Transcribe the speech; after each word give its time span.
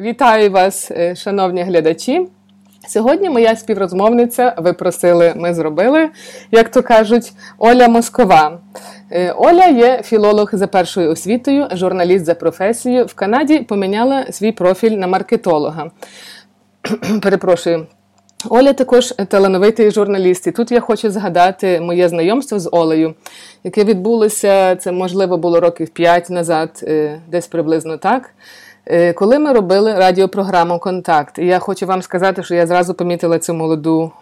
Вітаю 0.00 0.50
вас, 0.50 0.90
е, 0.90 1.16
шановні 1.16 1.62
глядачі. 1.62 2.26
Сьогодні 2.88 3.30
моя 3.30 3.56
співрозмовниця, 3.56 4.54
ви 4.58 4.72
просили, 4.72 5.32
ми 5.36 5.54
зробили, 5.54 6.08
як 6.50 6.68
то 6.68 6.82
кажуть, 6.82 7.32
Оля 7.58 7.88
Москова. 7.88 8.58
Е, 9.10 9.32
Оля 9.32 9.66
є 9.66 10.02
філолог 10.04 10.50
за 10.52 10.66
першою 10.66 11.10
освітою, 11.10 11.68
журналіст 11.72 12.24
за 12.24 12.34
професією. 12.34 13.06
В 13.06 13.14
Канаді 13.14 13.58
поміняла 13.58 14.32
свій 14.32 14.52
профіль 14.52 14.90
на 14.90 15.06
маркетолога. 15.06 15.90
Перепрошую. 17.22 17.86
Оля 18.50 18.72
також 18.72 19.14
талановитий 19.28 19.90
журналіст. 19.90 20.46
І 20.46 20.52
тут 20.52 20.72
я 20.72 20.80
хочу 20.80 21.10
згадати 21.10 21.80
моє 21.80 22.08
знайомство 22.08 22.58
з 22.58 22.68
Олею, 22.72 23.14
яке 23.64 23.84
відбулося, 23.84 24.76
це 24.76 24.92
можливо 24.92 25.38
було 25.38 25.60
років 25.60 25.88
п'ять 25.88 26.30
назад, 26.30 26.80
е, 26.82 27.20
десь 27.28 27.46
приблизно 27.46 27.96
так. 27.96 28.30
Е, 28.90 29.12
коли 29.12 29.38
ми 29.38 29.52
робили 29.52 29.94
радіопрограму 29.94 30.78
Контакт, 30.78 31.38
і 31.38 31.46
я 31.46 31.58
хочу 31.58 31.86
вам 31.86 32.02
сказати, 32.02 32.42
що 32.42 32.54
я 32.54 32.66
зразу 32.66 32.94
помітила 32.94 33.38
цю 33.38 33.54
молоду 33.54 34.12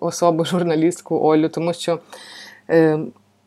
особу, 0.00 0.44
журналістку 0.44 1.20
Олю, 1.22 1.48
тому 1.48 1.72
що 1.72 1.98
е, 2.70 2.98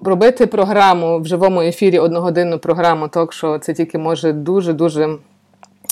робити 0.01 0.47
програму 0.47 1.19
в 1.19 1.25
живому 1.25 1.61
ефірі 1.61 1.99
одногодинну 1.99 2.59
програму, 2.59 3.07
ток 3.07 3.33
що 3.33 3.59
це 3.59 3.73
тільки 3.73 3.97
може 3.97 4.33
дуже-дуже 4.33 5.09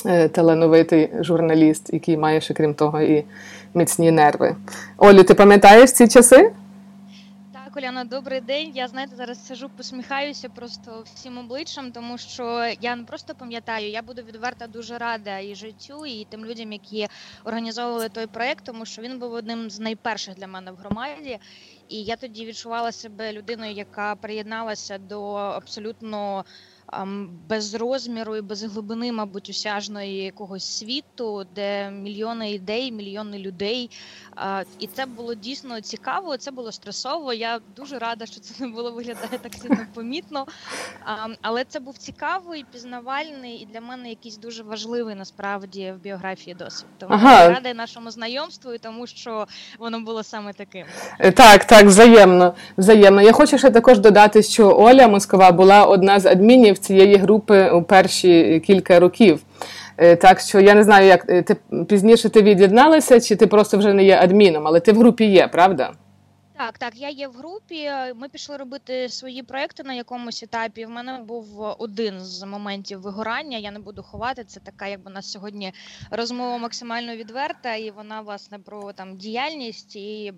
е, 0.06 0.28
талановитий 0.28 1.10
журналіст, 1.20 1.94
який 1.94 2.18
має 2.18 2.42
ще 2.42 2.54
крім 2.54 2.74
того 2.74 3.02
і 3.02 3.24
міцні 3.74 4.12
нерви. 4.12 4.56
Олю, 4.98 5.24
ти 5.24 5.34
пам'ятаєш 5.34 5.92
ці 5.92 6.08
часи? 6.08 6.52
Так, 7.74 7.84
Оляна, 7.84 8.04
добрий 8.04 8.42
день. 8.42 8.72
Я 8.76 8.88
знаєте, 8.88 9.16
зараз 9.16 9.48
сижу, 9.48 9.70
посміхаюся 9.70 10.50
просто 10.50 11.04
всім 11.06 11.38
обличчям, 11.38 11.92
тому 11.92 12.18
що 12.18 12.74
я 12.82 12.96
не 12.96 13.04
просто 13.04 13.36
пам'ятаю, 13.36 13.90
я 13.90 14.02
буду 14.02 14.22
відверта 14.22 14.68
дуже 14.68 14.98
рада 14.98 15.40
і 15.40 15.56
життю, 15.56 16.06
і 16.06 16.26
тим 16.30 16.46
людям, 16.46 16.72
які 16.72 17.08
організовували 17.44 18.10
той 18.10 18.28
проект, 18.28 18.66
тому 18.66 18.86
що 18.86 19.02
він 19.02 19.20
був 19.20 19.34
одним 19.34 19.70
з 19.70 19.80
найперших 19.80 20.36
для 20.36 20.48
мене 20.48 20.72
в 20.72 20.76
громаді. 20.76 21.40
І 21.90 22.04
я 22.04 22.16
тоді 22.16 22.46
відчувала 22.46 22.92
себе 22.92 23.34
людиною, 23.34 23.74
яка 23.74 24.16
приєдналася 24.16 24.98
до 24.98 25.34
абсолютно 25.34 26.46
без 27.50 27.74
розміру 27.74 28.36
і 28.36 28.42
без 28.42 28.64
глибини, 28.64 29.12
мабуть, 29.12 29.50
осяжної 29.50 30.16
якогось 30.16 30.78
світу, 30.78 31.46
де 31.56 31.92
мільйони 31.92 32.52
ідей, 32.52 32.92
мільйони 32.92 33.40
людей. 33.40 33.90
І 34.80 34.88
це 34.88 35.06
було 35.06 35.36
дійсно 35.36 35.82
цікаво. 35.82 36.38
Це 36.38 36.52
було 36.52 36.72
стресово. 36.72 37.34
Я 37.34 37.60
дуже 37.76 38.00
рада, 38.00 38.26
що 38.26 38.40
це 38.40 38.66
не 38.66 38.72
було 38.72 38.92
виглядає 38.92 39.38
так 39.42 39.54
сильно 39.54 39.78
помітно. 39.94 40.46
Але 41.42 41.64
це 41.64 41.80
був 41.80 41.98
цікавий, 41.98 42.66
пізнавальний 42.72 43.56
і 43.56 43.68
для 43.74 43.82
мене 43.82 44.10
якийсь 44.10 44.38
дуже 44.38 44.64
важливий 44.64 45.16
насправді 45.16 45.94
в 45.98 46.02
біографії 46.04 46.56
досвід. 46.56 46.90
Тому 46.98 47.14
ага. 47.14 47.44
я 47.44 47.50
рада 47.50 47.74
нашому 47.74 48.12
знайомству, 48.12 48.74
і 48.74 48.78
тому 48.78 49.08
що 49.08 49.48
воно 49.80 50.00
було 50.00 50.24
саме 50.24 50.54
таким. 50.54 50.86
Е, 51.20 51.32
так, 51.32 51.66
так, 51.66 51.86
взаємно. 51.86 52.56
взаємно. 52.78 53.22
Я 53.22 53.32
хочу 53.32 53.58
ще 53.58 53.70
також 53.70 54.00
додати, 54.00 54.44
що 54.44 54.78
Оля 54.78 55.08
Москва 55.08 55.52
була 55.52 55.86
одна 55.86 56.20
з 56.20 56.26
адмінів 56.26 56.80
цієї 56.84 57.16
групи 57.16 57.70
у 57.70 57.84
перші 57.84 58.60
кілька 58.66 59.00
років. 59.00 59.44
Е, 59.98 60.16
так 60.16 60.40
що 60.40 60.60
я 60.60 60.74
не 60.74 60.84
знаю, 60.84 61.08
як 61.08 61.30
е, 61.30 61.42
ти 61.42 61.56
пізніше 61.90 62.30
ти 62.30 62.42
від'єдналася, 62.42 63.22
чи 63.22 63.36
ти 63.36 63.48
просто 63.48 63.78
вже 63.78 63.94
не 63.94 64.04
є 64.04 64.20
адміном, 64.22 64.68
але 64.68 64.80
ти 64.80 64.92
в 64.92 64.98
групі 64.98 65.26
є, 65.26 65.48
правда? 65.48 65.94
Так, 66.58 66.78
так, 66.78 66.94
я 66.96 67.10
є 67.10 67.28
в 67.28 67.34
групі. 67.34 67.92
Ми 68.16 68.30
пішли 68.30 68.58
робити 68.58 69.10
свої 69.10 69.44
проекти 69.44 69.84
на 69.84 69.94
якомусь 69.94 70.44
етапі. 70.44 70.86
В 70.86 70.90
мене 70.90 71.20
був 71.28 71.46
один 71.80 72.20
з 72.20 72.44
моментів 72.46 73.02
вигорання. 73.02 73.58
Я 73.58 73.72
не 73.72 73.80
буду 73.80 74.04
ховати. 74.04 74.44
Це 74.44 74.60
така, 74.60 74.88
якби 74.88 75.12
у 75.12 75.14
нас 75.14 75.32
сьогодні 75.32 75.74
розмова 76.12 76.58
максимально 76.58 77.16
відверта, 77.16 77.76
і 77.76 77.92
вона 77.92 78.22
власне 78.22 78.60
про 78.60 78.94
там 78.94 79.18
діяльність 79.18 79.96
і 79.96 80.34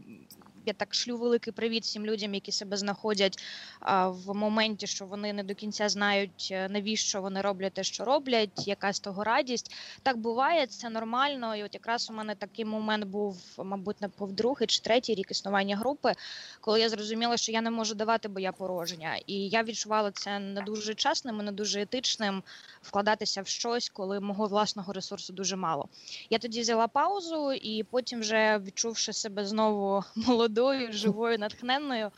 я 0.66 0.73
так 0.73 0.94
шлю 0.94 1.17
великий 1.17 1.53
привіт 1.53 1.83
всім 1.83 2.05
людям, 2.05 2.33
які 2.33 2.52
себе 2.52 2.77
знаходять 2.77 3.43
а, 3.80 4.09
в 4.09 4.36
моменті, 4.36 4.87
що 4.87 5.05
вони 5.05 5.33
не 5.33 5.43
до 5.43 5.55
кінця 5.55 5.89
знають, 5.89 6.49
е, 6.52 6.70
навіщо 6.70 7.21
вони 7.21 7.42
роблять 7.42 7.73
те, 7.73 7.83
що 7.83 8.05
роблять, 8.05 8.67
яка 8.67 8.93
з 8.93 8.99
того 8.99 9.23
радість. 9.23 9.75
Так 10.04 10.17
буває, 10.17 10.67
це 10.67 10.89
нормально. 10.89 11.55
І 11.55 11.64
от 11.64 11.73
якраз 11.73 12.09
у 12.09 12.14
мене 12.14 12.36
такий 12.36 12.65
момент 12.65 13.05
був, 13.05 13.37
мабуть, 13.58 14.02
не 14.02 14.09
повдругий 14.09 14.67
чи 14.67 14.81
третій 14.81 15.15
рік 15.15 15.31
існування 15.31 15.77
групи, 15.77 16.14
коли 16.61 16.80
я 16.80 16.89
зрозуміла, 16.89 17.37
що 17.37 17.52
я 17.52 17.61
не 17.61 17.71
можу 17.71 17.95
давати, 17.95 18.27
бо 18.27 18.39
я 18.39 18.52
порожня. 18.52 19.20
І 19.27 19.48
я 19.48 19.64
відчувала 19.64 20.11
це 20.11 20.39
не 20.39 20.61
дуже 20.61 20.95
чесним, 20.95 21.39
і 21.39 21.43
не 21.43 21.52
дуже 21.52 21.81
етичним 21.81 22.43
вкладатися 22.81 23.42
в 23.42 23.48
щось, 23.48 23.89
коли 23.89 24.20
мого 24.20 24.48
власного 24.48 24.93
ресурсу 24.93 25.33
дуже 25.33 25.55
мало. 25.55 25.89
Я 26.30 26.37
тоді 26.37 26.61
взяла 26.61 26.87
паузу, 26.87 27.52
і 27.52 27.83
потім, 27.83 28.20
вже 28.20 28.59
відчувши 28.65 29.14
себе 29.14 29.45
знову 29.45 30.04
молодою, 30.15 30.55
молодою, 30.55 30.92
живою, 30.92 31.38
натхненною. 31.38 32.11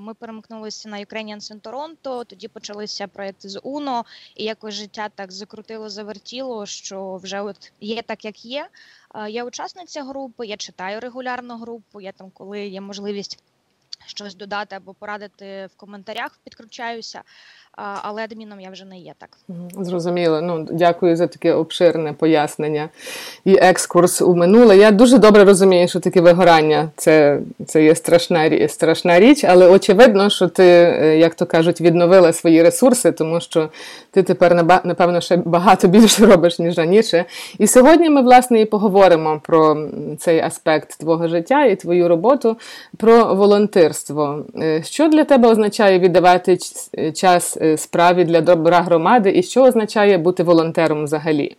Ми 0.00 0.14
перемкнулися 0.14 0.88
на 0.88 0.96
Ukrainian 0.96 1.36
in 1.36 1.60
Toronto, 1.60 2.24
Тоді 2.24 2.48
почалися 2.48 3.06
проекти 3.06 3.48
з 3.48 3.60
Уно, 3.62 4.04
і 4.36 4.44
якось 4.44 4.74
життя 4.74 5.08
так 5.08 5.32
закрутило, 5.32 5.88
завертіло, 5.88 6.66
що 6.66 7.16
вже 7.16 7.40
от 7.40 7.72
є 7.80 8.02
так, 8.02 8.24
як 8.24 8.44
є. 8.44 8.68
Я 9.28 9.44
учасниця 9.44 10.04
групи, 10.04 10.46
я 10.46 10.56
читаю 10.56 11.00
регулярно 11.00 11.56
групу. 11.56 12.00
Я 12.00 12.12
там, 12.12 12.30
коли 12.30 12.66
є 12.66 12.80
можливість 12.80 13.42
щось 14.06 14.34
додати 14.34 14.76
або 14.76 14.94
порадити 14.94 15.66
в 15.66 15.76
коментарях, 15.76 16.38
підключаюся 16.44 17.22
але 17.76 18.24
адміном 18.24 18.60
я 18.60 18.70
вже 18.70 18.84
не 18.84 18.98
є 18.98 19.12
так. 19.18 19.38
Зрозуміло. 19.84 20.40
Ну 20.40 20.68
дякую 20.70 21.16
за 21.16 21.26
таке 21.26 21.52
обширне 21.52 22.12
пояснення 22.12 22.88
і 23.44 23.54
екскурс 23.54 24.22
у 24.22 24.34
минуле. 24.34 24.76
Я 24.76 24.90
дуже 24.90 25.18
добре 25.18 25.44
розумію, 25.44 25.88
що 25.88 26.00
таке 26.00 26.20
вигорання 26.20 26.90
це 26.96 27.38
це 27.66 27.84
є 27.84 27.94
страшна 27.94 28.68
страшна 28.68 29.20
річ, 29.20 29.44
але 29.44 29.68
очевидно, 29.68 30.30
що 30.30 30.48
ти, 30.48 30.64
е, 30.64 31.18
як 31.18 31.34
то 31.34 31.46
кажуть, 31.46 31.80
відновила 31.80 32.32
свої 32.32 32.62
ресурси, 32.62 33.12
тому 33.12 33.40
що 33.40 33.70
ти 34.10 34.22
тепер 34.22 34.54
напевно 34.84 35.20
ще 35.20 35.36
багато 35.36 35.88
більше 35.88 36.26
робиш 36.32 36.58
ніж 36.58 36.78
раніше. 36.78 37.24
І 37.58 37.66
сьогодні 37.66 38.10
ми 38.10 38.22
власне 38.22 38.60
і 38.60 38.64
поговоримо 38.64 39.40
про 39.44 39.88
цей 40.18 40.40
аспект 40.40 40.98
твого 40.98 41.28
життя 41.28 41.64
і 41.64 41.76
твою 41.76 42.08
роботу, 42.08 42.56
про 42.96 43.34
волонтерство. 43.92 44.44
Е, 44.62 44.82
що 44.82 45.08
для 45.08 45.24
тебе 45.24 45.48
означає 45.48 45.98
віддавати 45.98 46.58
час? 47.14 47.58
Е, 47.62 47.76
справі 47.76 48.24
для 48.24 48.40
добра 48.40 48.80
громади, 48.80 49.32
і 49.36 49.42
що 49.42 49.62
означає 49.62 50.18
бути 50.18 50.42
волонтером 50.42 51.04
взагалі? 51.04 51.56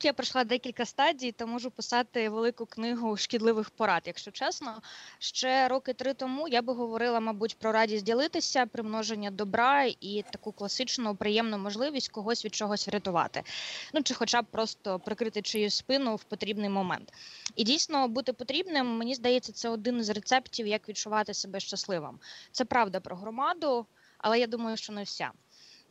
Тут 0.00 0.04
я 0.04 0.12
пройшла 0.12 0.44
декілька 0.44 0.86
стадій, 0.86 1.32
та 1.32 1.46
можу 1.46 1.70
писати 1.70 2.28
велику 2.28 2.66
книгу 2.66 3.16
шкідливих 3.16 3.70
порад. 3.70 4.02
Якщо 4.06 4.30
чесно, 4.30 4.82
ще 5.18 5.68
роки 5.68 5.94
три 5.94 6.14
тому 6.14 6.48
я 6.48 6.62
би 6.62 6.72
говорила, 6.72 7.20
мабуть, 7.20 7.58
про 7.58 7.72
радість 7.72 8.04
ділитися, 8.04 8.66
примноження 8.66 9.30
добра 9.30 9.84
і 9.84 10.24
таку 10.30 10.52
класичну 10.52 11.16
приємну 11.16 11.58
можливість 11.58 12.08
когось 12.08 12.44
від 12.44 12.54
чогось 12.54 12.88
врятувати. 12.88 13.42
Ну 13.94 14.02
чи, 14.02 14.14
хоча 14.14 14.42
б 14.42 14.46
просто 14.50 14.98
прикрити 14.98 15.42
чиюсь 15.42 15.74
спину 15.74 16.16
в 16.16 16.24
потрібний 16.24 16.68
момент. 16.68 17.12
І 17.56 17.64
дійсно 17.64 18.08
бути 18.08 18.32
потрібним, 18.32 18.96
мені 18.96 19.14
здається, 19.14 19.52
це 19.52 19.68
один 19.68 19.98
із 19.98 20.10
рецептів, 20.10 20.66
як 20.66 20.88
відчувати 20.88 21.34
себе 21.34 21.60
щасливим. 21.60 22.18
Це 22.52 22.64
правда 22.64 23.00
про 23.00 23.16
громаду 23.16 23.86
але 24.22 24.38
я 24.38 24.46
думаю, 24.46 24.76
що 24.76 24.92
не 24.92 25.02
вся. 25.02 25.30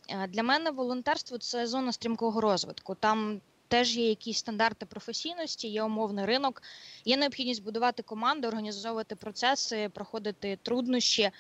Е, 0.10 0.28
для 0.28 0.44
мене 0.44 0.72
волонтерство 0.72 1.38
це 1.38 1.68
зона 1.68 1.92
стрімкого 1.92 2.42
розвитку. 2.42 2.96
Там 2.96 3.42
теж 3.70 3.98
є 3.98 4.10
якісь 4.10 4.38
стандарти 4.38 4.86
професійності, 4.86 5.68
є 5.68 5.84
умовний 5.84 6.26
ринок, 6.26 6.62
є 7.06 7.18
необхідність 7.18 7.64
будувати 7.64 8.04
команду, 8.04 8.48
організовувати 8.48 9.16
процеси, 9.16 9.90
проходити 9.94 10.60
труднощі, 10.64 11.32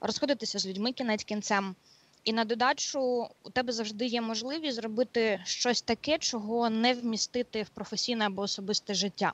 розходитися 0.00 0.58
з 0.58 0.66
людьми 0.66 0.92
кінець 0.92 1.24
кінцем. 1.24 1.76
І 2.24 2.32
на 2.32 2.44
додачу 2.44 3.28
у 3.42 3.50
тебе 3.50 3.72
завжди 3.72 4.06
є 4.06 4.20
можливість 4.20 4.76
зробити 4.76 5.40
щось 5.44 5.82
таке, 5.82 6.18
чого 6.18 6.70
не 6.70 6.94
вмістити 6.94 7.62
в 7.62 7.68
професійне 7.68 8.26
або 8.26 8.42
особисте 8.42 8.94
життя 8.94 9.32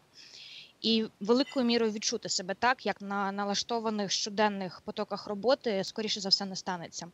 і 0.83 1.05
великою 1.21 1.67
мірою 1.67 1.93
відчути 1.93 2.29
себе 2.29 2.55
так, 2.55 2.87
як 2.87 3.01
на 3.01 3.33
налаштованих 3.33 4.11
щоденних 4.11 4.81
потоках 4.81 5.27
роботи, 5.27 5.85
скоріше 5.85 6.21
за 6.21 6.29
все, 6.29 6.45
не 6.45 6.57
станеться. 6.57 7.07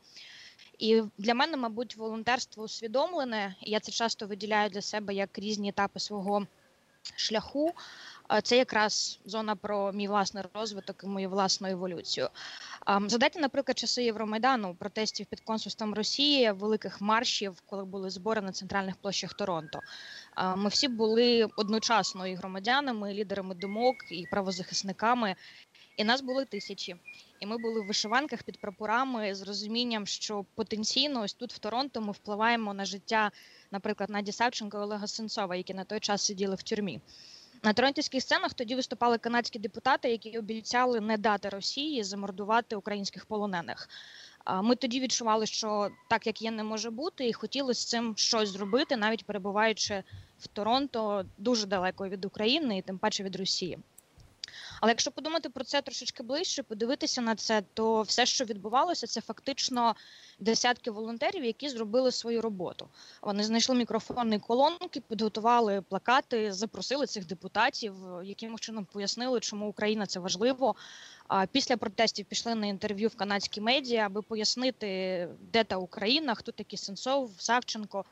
І 0.79 1.03
для 1.19 1.35
мене, 1.35 1.57
мабуть, 1.57 1.97
волонтерство 1.97 2.65
усвідомлене. 2.65 3.55
Я 3.61 3.81
це 3.81 3.93
часто 3.93 4.27
виділяю 4.27 4.71
для 4.71 4.83
себе 4.83 5.15
як 5.15 5.39
різні 5.39 5.69
етапи 5.69 6.01
свого 6.01 6.47
шляху. 7.17 7.73
Це 8.43 8.57
якраз 8.57 9.21
зона 9.25 9.57
про 9.57 9.93
мій 9.93 10.09
власний 10.09 10.45
розвиток 10.55 11.05
і 11.05 11.07
мою 11.07 11.31
власну 11.31 11.69
еволюцію. 11.69 12.29
Задайте, 13.07 13.41
наприклад, 13.41 13.79
часи 13.79 14.05
Євромайдану, 14.05 14.75
протестів 14.75 15.27
під 15.27 15.41
консульством 15.41 15.95
Росії, 15.95 16.53
великих 16.53 17.01
маршів, 17.01 17.63
коли 17.67 17.85
були 17.85 18.11
збори 18.11 18.41
на 18.41 18.53
центральних 18.53 18.97
площах 18.97 19.35
Торонто. 19.35 19.81
Ми 20.57 20.69
всі 20.69 20.89
були 20.89 21.49
одночасно 21.57 22.27
і 22.27 22.35
громадянами, 22.35 23.15
і 23.15 23.19
лідерами 23.19 23.55
думок, 23.55 23.97
і 24.11 24.27
правозахисниками. 24.31 25.37
І 25.97 26.05
нас 26.05 26.21
були 26.21 26.45
тисячі. 26.45 26.97
І 27.41 27.47
ми 27.47 27.59
були 27.59 27.81
в 27.81 27.87
вишиванках 27.87 28.43
під 28.43 28.61
прапорами 28.61 29.35
з 29.35 29.43
розумінням, 29.43 30.07
що 30.07 30.45
потенційно 30.55 31.23
ось 31.23 31.35
тут 31.35 31.53
в 31.53 31.59
Торонто 31.59 32.01
ми 32.01 32.13
впливаємо 32.13 32.75
на 32.75 32.85
життя, 32.85 33.31
наприклад, 33.71 34.11
Наді 34.11 34.33
Савченко 34.33 34.79
і 34.79 34.81
Олега 34.81 35.07
Сенцова, 35.07 35.57
які 35.57 35.75
на 35.75 35.85
той 35.85 36.01
час 36.01 36.23
сиділи 36.23 36.55
в 36.55 36.63
тюрмі. 36.63 37.01
На 37.63 37.73
торонтівських 37.73 38.23
сценах 38.23 38.55
тоді 38.55 38.75
виступали 38.75 39.19
канадські 39.19 39.59
депутати, 39.59 40.11
які 40.11 40.39
обіцяли 40.39 41.01
не 41.01 41.19
дати 41.19 41.49
Росії 41.49 42.05
замордувати 42.05 42.77
українських 42.77 43.27
полонених. 43.27 43.89
Ми 44.63 44.77
тоді 44.77 45.01
відчували, 45.01 45.47
що 45.47 45.91
так 46.09 46.27
як 46.27 46.43
є, 46.43 46.51
не 46.51 46.65
може 46.65 46.91
бути, 46.91 47.29
і 47.29 47.33
хотіли 47.33 47.75
з 47.75 47.85
цим 47.85 48.17
щось 48.17 48.49
зробити, 48.49 48.97
навіть 48.97 49.25
перебуваючи 49.25 50.03
в 50.39 50.47
Торонто 50.47 51.25
дуже 51.39 51.67
далеко 51.67 52.09
від 52.09 52.25
України 52.25 52.79
і 52.79 52.83
тим 52.83 52.99
паче 52.99 53.25
від 53.25 53.37
Росії. 53.37 53.79
Але 54.81 54.91
якщо 54.91 55.11
подумати 55.11 55.49
про 55.49 55.65
це 55.65 55.83
трошечки 55.83 56.23
ближче, 56.23 56.63
подивитися 56.63 57.21
на 57.21 57.35
це, 57.35 57.63
то 57.75 58.03
все, 58.03 58.27
що 58.27 58.45
відбувалося, 58.45 59.07
це 59.07 59.21
фактично 59.21 59.95
десятки 60.39 60.91
волонтерів, 60.91 61.45
які 61.45 61.69
зробили 61.69 62.13
свою 62.13 62.43
роботу. 62.43 62.89
Вони 63.23 63.45
знайшли 63.45 63.75
мікрофонні 63.75 64.39
колонки, 64.39 65.01
підготували 65.01 65.83
плакати, 65.83 66.53
запросили 66.53 67.07
цих 67.07 67.27
депутатів, 67.27 67.95
яким 68.25 68.59
чином 68.59 68.85
пояснили, 68.85 69.41
чому 69.41 69.69
Україна 69.69 70.07
це 70.07 70.21
важливо. 70.21 70.75
А 71.29 71.47
після 71.47 71.77
протестів 71.77 72.27
пішли 72.27 72.55
на 72.55 72.67
інтерв'ю 72.67 73.09
в 73.09 73.17
канадські 73.17 73.61
медіа, 73.61 74.07
аби 74.07 74.23
пояснити, 74.23 75.29
де 75.53 75.65
та 75.65 75.77
Україна, 75.77 76.35
хто 76.35 76.53
такий 76.53 76.79
Сенцов, 76.79 77.31
Савченко. 77.39 78.05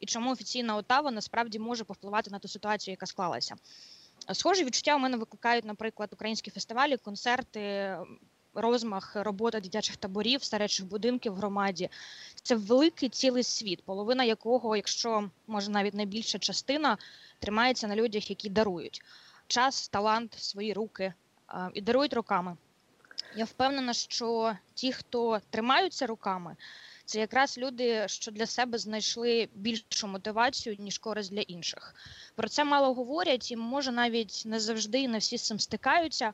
І 0.00 0.06
чому 0.06 0.32
офіційна 0.32 0.76
Отава 0.76 1.10
насправді 1.10 1.58
може 1.58 1.84
повпливати 1.84 2.30
на 2.30 2.38
ту 2.38 2.48
ситуацію, 2.48 2.92
яка 2.92 3.06
склалася. 3.06 3.56
Схожі 4.32 4.64
відчуття 4.64 4.96
у 4.96 4.98
мене 4.98 5.16
викликають, 5.16 5.64
наприклад, 5.64 6.08
українські 6.12 6.50
фестивалі, 6.50 6.96
концерти, 6.96 7.96
розмах 8.54 9.16
робота 9.16 9.60
дитячих 9.60 9.96
таборів, 9.96 10.44
старечих 10.44 10.86
будинків 10.86 11.32
в 11.32 11.36
громаді. 11.36 11.90
Це 12.42 12.54
великий 12.54 13.08
цілий 13.08 13.42
світ, 13.42 13.82
половина 13.84 14.24
якого, 14.24 14.76
якщо 14.76 15.30
може 15.46 15.70
навіть 15.70 15.94
найбільша 15.94 16.38
частина, 16.38 16.98
тримається 17.38 17.88
на 17.88 17.96
людях, 17.96 18.30
які 18.30 18.50
дарують 18.50 19.02
час, 19.46 19.88
талант, 19.88 20.34
свої 20.38 20.72
руки 20.72 21.14
і 21.74 21.80
дарують 21.80 22.14
руками. 22.14 22.56
Я 23.36 23.44
впевнена, 23.44 23.92
що 23.92 24.56
ті, 24.74 24.92
хто 24.92 25.40
тримаються 25.50 26.06
руками, 26.06 26.56
це 27.06 27.20
якраз 27.20 27.58
люди, 27.58 28.04
що 28.08 28.30
для 28.30 28.46
себе 28.46 28.78
знайшли 28.78 29.48
більшу 29.54 30.06
мотивацію 30.06 30.76
ніж 30.78 30.98
користь 30.98 31.30
для 31.30 31.40
інших. 31.40 31.94
Про 32.34 32.48
це 32.48 32.64
мало 32.64 32.94
говорять, 32.94 33.50
і 33.50 33.56
може 33.56 33.92
навіть 33.92 34.42
не 34.46 34.60
завжди 34.60 35.00
і 35.00 35.08
не 35.08 35.18
всі 35.18 35.38
з 35.38 35.42
цим 35.42 35.60
стикаються. 35.60 36.32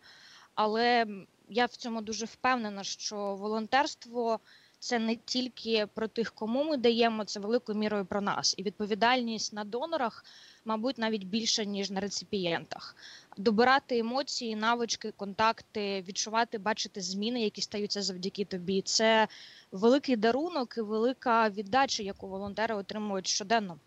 Але 0.54 1.06
я 1.48 1.66
в 1.66 1.76
цьому 1.76 2.02
дуже 2.02 2.24
впевнена, 2.24 2.84
що 2.84 3.16
волонтерство 3.16 4.40
це 4.82 4.98
не 4.98 5.16
тільки 5.16 5.86
про 5.94 6.08
тих, 6.08 6.32
кому 6.32 6.64
ми 6.64 6.76
даємо, 6.76 7.24
це 7.24 7.40
великою 7.40 7.78
мірою 7.78 8.04
про 8.04 8.20
нас. 8.20 8.54
І 8.58 8.62
відповідальність 8.62 9.52
на 9.52 9.64
донорах, 9.64 10.24
мабуть, 10.64 10.98
навіть 10.98 11.24
більше 11.24 11.66
ніж 11.66 11.90
на 11.90 12.00
реципієнтах. 12.00 12.96
Добирати 13.36 13.98
емоції, 13.98 14.56
навички, 14.56 15.12
контакти, 15.16 16.04
відчувати, 16.08 16.58
бачити 16.58 17.00
зміни, 17.00 17.42
які 17.42 17.62
стаються 17.62 18.02
завдяки 18.02 18.44
тобі. 18.44 18.82
Це 18.82 19.28
великий 19.72 20.16
дарунок 20.16 20.74
і 20.78 20.80
велика 20.80 21.48
віддача, 21.48 22.02
яку 22.02 22.28
волонтери 22.28 22.74
отримують 22.74 23.26
щоденно. 23.26 23.78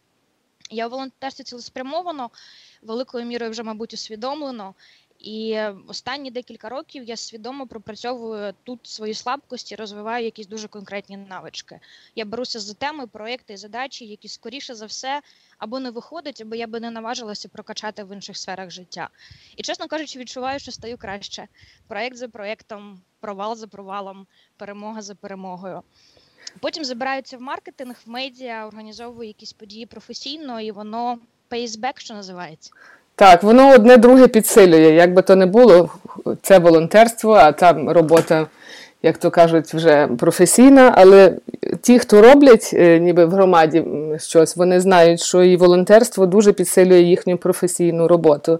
Я 0.69 0.87
в 0.87 0.91
волонтерстві 0.91 1.43
цілеспрямовано, 1.43 2.29
великою 2.81 3.25
мірою 3.25 3.51
вже, 3.51 3.63
мабуть, 3.63 3.93
усвідомлено. 3.93 4.75
І 5.25 5.59
останні 5.87 6.31
декілька 6.31 6.69
років 6.69 7.03
я 7.03 7.17
свідомо 7.17 7.67
пропрацьовую 7.67 8.53
тут 8.63 8.79
свої 8.83 9.13
слабкості, 9.13 9.75
розвиваю 9.75 10.25
якісь 10.25 10.47
дуже 10.47 10.67
конкретні 10.67 11.17
навички. 11.17 11.79
Я 12.15 12.25
беруся 12.25 12.59
за 12.59 12.73
теми, 12.73 13.07
проекти 13.07 13.53
і 13.53 13.57
задачі, 13.57 14.05
які 14.05 14.27
скоріше 14.27 14.75
за 14.75 14.85
все 14.85 15.21
або 15.57 15.79
не 15.79 15.91
виходять, 15.91 16.41
або 16.41 16.55
я 16.55 16.67
би 16.67 16.79
не 16.79 16.91
наважилася 16.91 17.49
прокачати 17.49 18.03
в 18.03 18.15
інших 18.15 18.37
сферах 18.37 18.69
життя. 18.69 19.09
І 19.55 19.63
чесно 19.63 19.87
кажучи, 19.87 20.19
відчуваю, 20.19 20.59
що 20.59 20.71
стаю 20.71 20.97
краще. 20.97 21.47
Проект 21.87 22.17
за 22.17 22.27
проектом, 22.27 23.01
провал 23.19 23.55
за 23.55 23.67
провалом, 23.67 24.27
перемога 24.57 25.01
за 25.01 25.15
перемогою. 25.15 25.81
Потім 26.59 26.85
забираються 26.85 27.37
в 27.37 27.41
маркетинг, 27.41 27.95
в 28.05 28.09
медіа, 28.09 28.67
організовую 28.67 29.27
якісь 29.27 29.53
події 29.53 29.85
професійно, 29.85 30.61
і 30.61 30.71
воно 30.71 31.19
back, 31.51 31.99
що 31.99 32.13
називається. 32.13 32.71
Так, 33.15 33.43
воно 33.43 33.73
одне 33.73 33.97
друге 33.97 34.27
підсилює. 34.27 34.91
Як 34.93 35.13
би 35.13 35.21
то 35.21 35.35
не 35.35 35.45
було, 35.45 35.89
це 36.41 36.59
волонтерство, 36.59 37.33
а 37.33 37.51
там 37.51 37.89
робота 37.89 38.47
як 39.05 39.17
то 39.17 39.31
кажуть, 39.31 39.73
вже 39.73 40.07
професійна, 40.07 40.93
але 40.97 41.33
ті, 41.81 41.99
хто 41.99 42.21
роблять 42.21 42.71
е, 42.73 42.99
ніби 42.99 43.25
в 43.25 43.29
громаді 43.29 43.85
щось, 44.17 44.55
вони 44.55 44.79
знають, 44.79 45.21
що 45.21 45.43
і 45.43 45.57
волонтерство 45.57 46.25
дуже 46.25 46.53
підсилює 46.53 46.99
їхню 46.99 47.37
професійну 47.37 48.07
роботу. 48.07 48.59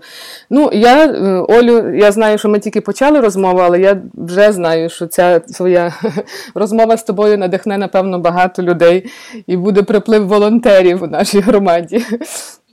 Ну, 0.50 0.70
я, 0.74 1.06
е, 1.06 1.46
Олю, 1.50 1.96
я 1.96 2.12
знаю, 2.12 2.38
що 2.38 2.50
ми 2.50 2.60
тільки 2.60 2.82
почали 2.82 3.20
розмову, 3.20 3.60
але 3.60 3.80
я 3.80 4.02
вже 4.14 4.52
знаю, 4.52 4.90
що 4.90 5.08
ця 5.08 5.40
твоя 5.40 5.94
розмова 6.56 6.98
з 6.98 7.04
тобою 7.04 7.38
надихне, 7.38 7.78
напевно, 7.78 8.20
багато 8.20 8.64
людей 8.64 9.10
і 9.48 9.58
буде 9.58 9.84
приплив 9.84 10.28
волонтерів 10.28 11.04
у 11.04 11.08
нашій 11.08 11.40
громаді. 11.40 12.06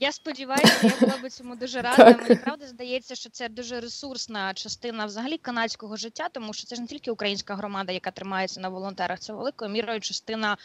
Я 0.03 0.11
сподіваюся, 0.11 0.79
я 0.83 0.93
була 0.99 1.17
би 1.17 1.29
цьому 1.29 1.55
дуже 1.55 1.81
рада. 1.81 1.95
Так. 1.95 2.21
Мені 2.21 2.35
правда 2.35 2.67
здається, 2.67 3.15
що 3.15 3.29
це 3.29 3.49
дуже 3.49 3.79
ресурсна 3.79 4.53
частина 4.53 5.05
взагалі 5.05 5.37
канадського 5.37 5.97
життя, 5.97 6.29
тому 6.31 6.53
що 6.53 6.67
це 6.67 6.75
ж 6.75 6.81
не 6.81 6.87
тільки 6.87 7.11
українська 7.11 7.55
громада, 7.55 7.91
яка 7.91 8.11
тримається 8.11 8.61
на 8.61 8.69
волонтерах, 8.69 9.19
це 9.19 9.33
великою 9.33 9.71
мірою 9.71 9.99
частина 9.99 10.57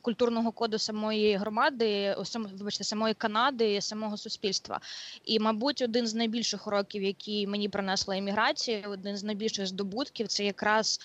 культурного 0.00 0.52
коду 0.52 0.78
самої 0.78 1.36
громади, 1.36 2.16
вибачте, 2.36 2.84
самої 2.84 3.14
Канади, 3.14 3.80
самого 3.80 4.16
суспільства. 4.16 4.80
І, 5.24 5.38
мабуть, 5.38 5.82
один 5.82 6.06
з 6.06 6.14
найбільших 6.14 6.66
уроків, 6.66 7.02
які 7.02 7.46
мені 7.46 7.68
принесла 7.68 8.16
еміграція, 8.16 8.88
один 8.88 9.16
з 9.16 9.24
найбільших 9.24 9.66
здобутків, 9.66 10.28
це 10.28 10.44
якраз 10.44 11.00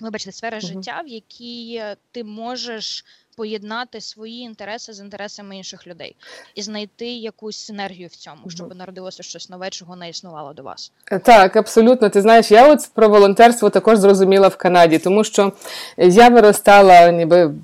вибачте, 0.00 0.32
сфера 0.32 0.60
життя, 0.60 1.02
в 1.04 1.08
якій 1.08 1.82
ти 2.10 2.24
можеш 2.24 3.04
поєднати 3.36 4.00
свої 4.00 4.40
інтереси 4.40 4.92
з 4.92 5.00
інтересами 5.00 5.56
інших 5.56 5.86
людей 5.86 6.16
і 6.54 6.62
знайти 6.62 7.06
якусь 7.06 7.56
синергію 7.56 8.08
в 8.08 8.16
цьому, 8.16 8.50
щоб 8.50 8.76
народилося 8.76 9.22
щось 9.22 9.50
нове, 9.50 9.70
чого 9.70 9.96
не 9.96 10.08
існувало 10.08 10.52
до 10.52 10.62
вас. 10.62 10.92
Так, 11.24 11.56
абсолютно. 11.56 12.08
Ти 12.08 12.22
знаєш, 12.22 12.50
я 12.50 12.72
от 12.72 12.78
про 12.94 13.08
волонтерство 13.08 13.70
також 13.70 13.98
зрозуміла 13.98 14.48
в 14.48 14.56
Канаді, 14.56 14.98
тому 14.98 15.24
що 15.24 15.52
я 15.96 16.28
виростала, 16.28 17.10
ніби 17.10 17.54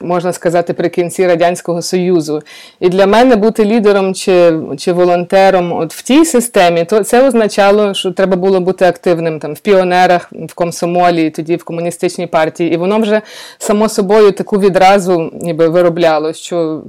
можна 0.00 0.32
сказати, 0.32 0.74
при 0.74 0.88
кінці 0.88 1.26
радянського 1.26 1.82
союзу. 1.82 2.42
І 2.80 2.88
для 2.88 3.06
мене 3.06 3.36
бути 3.36 3.64
лідером 3.64 4.14
чи 4.14 4.60
чи 4.78 4.92
волонтером 4.92 5.72
от 5.72 5.94
в 5.94 6.02
тій 6.02 6.24
системі, 6.24 6.84
то 6.84 7.04
це 7.04 7.26
означало, 7.26 7.94
що 7.94 8.10
треба 8.10 8.36
було 8.36 8.60
бути 8.60 8.84
активним 8.84 9.38
там 9.38 9.54
в 9.54 9.60
піонерах, 9.60 10.32
в 10.32 10.54
комсомолі, 10.54 11.30
тоді 11.30 11.56
в 11.56 11.64
комуністичній 11.64 12.26
партії. 12.26 12.74
І 12.74 12.76
воно 12.76 12.98
вже 12.98 13.22
само 13.58 13.88
собою 13.88 14.32
таку 14.32 14.60
відразу 14.60 14.99
одразу 15.00 15.30
ніби 15.32 15.68
виробляло 15.68 16.32
що 16.32 16.82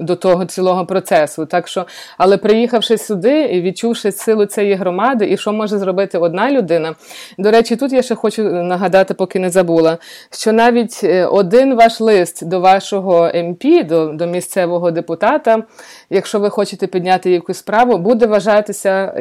до 0.00 0.16
того 0.16 0.44
цілого 0.44 0.86
процесу. 0.86 1.46
Так 1.46 1.68
що, 1.68 1.86
Але 2.18 2.36
приїхавши 2.36 2.98
сюди 2.98 3.42
і 3.42 3.60
відчувши 3.60 4.12
силу 4.12 4.46
цієї 4.46 4.74
громади, 4.74 5.28
і 5.30 5.36
що 5.36 5.52
може 5.52 5.78
зробити 5.78 6.18
одна 6.18 6.50
людина. 6.50 6.94
До 7.38 7.50
речі, 7.50 7.76
тут 7.76 7.92
я 7.92 8.02
ще 8.02 8.14
хочу 8.14 8.42
нагадати, 8.42 9.14
поки 9.14 9.38
не 9.38 9.50
забула, 9.50 9.98
що 10.30 10.52
навіть 10.52 11.00
е, 11.04 11.26
один 11.26 11.74
ваш 11.74 12.00
лист 12.00 12.46
до 12.46 12.60
вашого 12.60 13.30
МП, 13.34 13.86
до, 13.88 14.06
до 14.06 14.26
місцевого 14.26 14.90
депутата, 14.90 15.62
якщо 16.10 16.40
ви 16.40 16.50
хочете 16.50 16.86
підняти 16.86 17.30
якусь 17.30 17.58
справу, 17.58 17.98
буде 17.98 18.26
вважатися 18.26 19.14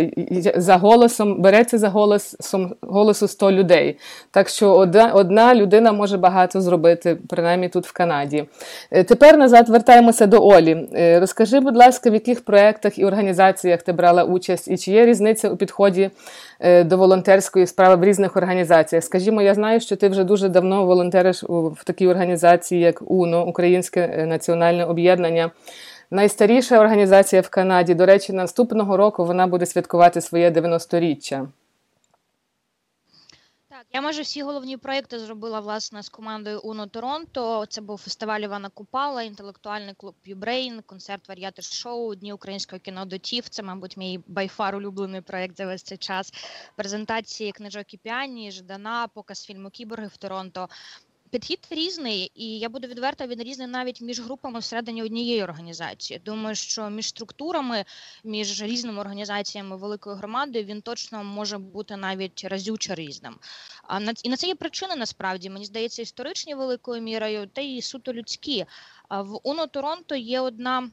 за 0.55 0.77
голосом, 0.77 1.41
береться 1.41 1.77
за 1.77 1.89
голосом 1.89 2.75
голосу 2.81 3.27
100 3.27 3.51
людей. 3.51 3.97
Так 4.31 4.49
що 4.49 4.73
одна, 4.73 5.11
одна 5.13 5.55
людина 5.55 5.91
може 5.91 6.17
багато 6.17 6.61
зробити, 6.61 7.17
принаймні 7.29 7.69
тут 7.69 7.87
в 7.87 7.93
Канаді. 7.93 8.45
Е, 8.91 9.03
тепер 9.03 9.37
назад 9.37 9.69
вертаємося 9.69 10.25
до 10.27 10.47
Олі. 10.47 10.87
Е, 10.95 11.19
розкажи, 11.19 11.59
будь 11.59 11.77
ласка, 11.77 12.09
в 12.09 12.13
яких 12.13 12.45
проєктах 12.45 12.99
і 12.99 13.05
організаціях 13.05 13.81
ти 13.81 13.93
брала 13.93 14.23
участь, 14.23 14.67
і 14.67 14.77
чи 14.77 14.91
є 14.91 15.05
різниця 15.05 15.49
у 15.49 15.55
підході 15.55 16.09
е, 16.59 16.83
до 16.83 16.97
волонтерської 16.97 17.67
справи 17.67 17.95
в 17.95 18.03
різних 18.03 18.37
організаціях? 18.37 19.03
Скажімо, 19.03 19.41
я 19.41 19.53
знаю, 19.53 19.79
що 19.79 19.95
ти 19.95 20.09
вже 20.09 20.23
дуже 20.23 20.49
давно 20.49 20.85
волонтериш 20.85 21.43
в 21.49 21.83
такій 21.83 22.07
організації, 22.07 22.81
як 22.81 23.11
УНО, 23.11 23.45
Українське 23.45 24.25
національне 24.27 24.85
об'єднання. 24.85 25.51
Найстаріша 26.11 26.79
організація 26.79 27.41
в 27.41 27.49
Канаді. 27.49 27.93
До 27.93 28.05
речі, 28.05 28.33
наступного 28.33 28.97
року 28.97 29.25
вона 29.25 29.47
буде 29.47 29.65
святкувати 29.65 30.21
своє 30.21 30.49
90-річчя. 30.49 31.47
Я 33.93 34.01
майже 34.01 34.21
всі 34.21 34.43
головні 34.43 34.77
проекти 34.77 35.19
зробила 35.19 35.59
власне 35.59 36.03
з 36.03 36.09
командою 36.09 36.61
УНО 36.63 36.87
Торонто. 36.87 37.65
Це 37.65 37.81
був 37.81 37.97
фестиваль 37.97 38.39
Івана 38.39 38.69
Купала, 38.69 39.23
інтелектуальний 39.23 39.93
клуб 39.93 40.15
UBrain, 40.25 40.81
концерт 40.81 41.29
variety 41.29 41.61
show, 41.61 42.15
Дні 42.15 42.33
українського 42.33 42.79
кіно 42.79 43.05
дотів. 43.05 43.49
Це, 43.49 43.63
мабуть, 43.63 43.97
мій 43.97 44.19
by 44.27 44.46
far 44.46 44.75
улюблений 44.75 45.21
проект 45.21 45.57
за 45.57 45.65
весь 45.65 45.83
цей 45.83 45.97
час. 45.97 46.33
Презентації 46.75 47.51
книжок 47.51 47.93
і 47.93 47.97
піані, 47.97 48.51
Ждана, 48.51 49.07
показ 49.07 49.45
фільму 49.45 49.69
Кіборги 49.69 50.07
в 50.07 50.17
Торонто. 50.17 50.69
Підхід 51.35 51.67
різний, 51.69 52.31
і 52.35 52.59
я 52.59 52.69
буду 52.69 52.87
відверта, 52.87 53.27
він 53.27 53.43
різний 53.43 53.67
навіть 53.67 54.01
між 54.01 54.19
групами 54.19 54.59
всередині 54.59 55.03
однієї 55.03 55.43
організації. 55.43 56.19
Думаю, 56.25 56.55
що 56.55 56.89
між 56.89 57.07
структурами, 57.07 57.85
між 58.23 58.63
різними 58.63 58.99
організаціями 58.99 59.77
великої 59.77 60.15
громади 60.15 60.63
він 60.63 60.81
точно 60.81 61.23
може 61.23 61.57
бути 61.57 61.95
навіть 61.97 62.43
разюче 62.43 62.95
різним. 62.95 63.35
А 63.83 63.99
на 63.99 64.13
і 64.23 64.29
на 64.29 64.37
це 64.37 64.47
є 64.47 64.55
причини 64.55 64.95
насправді 64.95 65.49
мені 65.49 65.65
здається 65.65 66.01
історичні 66.01 66.55
великою 66.55 67.01
мірою, 67.01 67.47
та 67.47 67.61
й 67.61 67.81
суто 67.81 68.13
людські. 68.13 68.65
В 69.09 69.39
УНО 69.43 69.67
Торонто 69.67 70.15
є 70.15 70.39
одна 70.39 70.89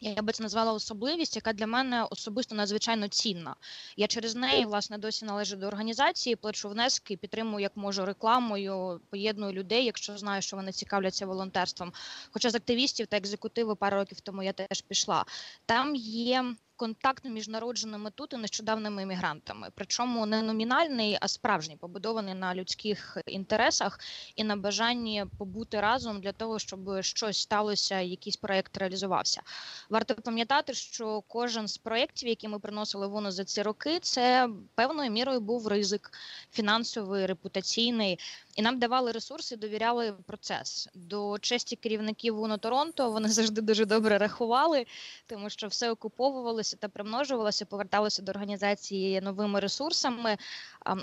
я 0.00 0.22
би 0.22 0.32
це 0.32 0.42
назвала 0.42 0.72
особливість, 0.72 1.36
яка 1.36 1.52
для 1.52 1.66
мене 1.66 2.04
особисто 2.10 2.54
надзвичайно 2.54 3.08
цінна. 3.08 3.54
Я 3.96 4.06
через 4.06 4.34
неї 4.34 4.64
власне 4.64 4.98
досі 4.98 5.24
належу 5.24 5.56
до 5.56 5.66
організації, 5.66 6.36
плачу 6.36 6.68
внески, 6.68 7.16
підтримую 7.16 7.62
як 7.62 7.76
можу 7.76 8.04
рекламою, 8.04 9.00
поєдную 9.10 9.52
людей, 9.52 9.84
якщо 9.84 10.18
знаю, 10.18 10.42
що 10.42 10.56
вони 10.56 10.72
цікавляться 10.72 11.26
волонтерством. 11.26 11.92
Хоча 12.30 12.50
з 12.50 12.54
активістів 12.54 13.06
та 13.06 13.16
екзекутиву 13.16 13.76
пару 13.76 13.96
років 13.96 14.20
тому 14.20 14.42
я 14.42 14.52
теж 14.52 14.82
пішла. 14.82 15.24
Там 15.66 15.94
є 15.96 16.54
контакт 16.80 17.24
між 17.24 17.48
народженими 17.48 18.10
тут 18.10 18.32
і 18.32 18.36
нещодавними 18.36 19.02
іммігрантами. 19.02 19.68
Причому 19.74 20.26
не 20.26 20.42
номінальний, 20.42 21.18
а 21.20 21.28
справжній, 21.28 21.76
побудований 21.76 22.34
на 22.34 22.54
людських 22.54 23.18
інтересах 23.26 24.00
і 24.36 24.44
на 24.44 24.56
бажанні 24.56 25.24
побути 25.38 25.80
разом 25.80 26.20
для 26.20 26.32
того, 26.32 26.58
щоб 26.58 27.02
щось 27.02 27.38
сталося, 27.38 28.00
якийсь 28.00 28.36
проект 28.36 28.76
реалізувався. 28.76 29.42
Варто 29.90 30.14
пам'ятати, 30.14 30.74
що 30.74 31.22
кожен 31.28 31.68
з 31.68 31.78
проєктів, 31.78 32.28
які 32.28 32.48
ми 32.48 32.58
приносили 32.58 33.06
воно 33.06 33.30
за 33.30 33.44
ці 33.44 33.62
роки, 33.62 33.98
це 34.02 34.48
певною 34.74 35.10
мірою 35.10 35.40
був 35.40 35.68
ризик 35.68 36.10
фінансовий, 36.52 37.26
репутаційний. 37.26 38.18
І 38.54 38.62
нам 38.62 38.78
давали 38.78 39.12
ресурси, 39.12 39.56
довіряли 39.56 40.12
процес. 40.26 40.88
До 40.94 41.38
честі 41.38 41.76
керівників 41.76 42.40
УНО 42.40 42.58
Торонто 42.58 43.10
вони 43.10 43.28
завжди 43.28 43.60
дуже 43.60 43.84
добре 43.84 44.18
рахували, 44.18 44.86
тому 45.26 45.50
що 45.50 45.66
все 45.66 45.90
окуповувалося 45.90 46.76
та 46.76 46.88
примножувалося, 46.88 47.64
поверталося 47.64 48.22
до 48.22 48.30
організації 48.30 49.20
новими 49.20 49.60
ресурсами. 49.60 50.36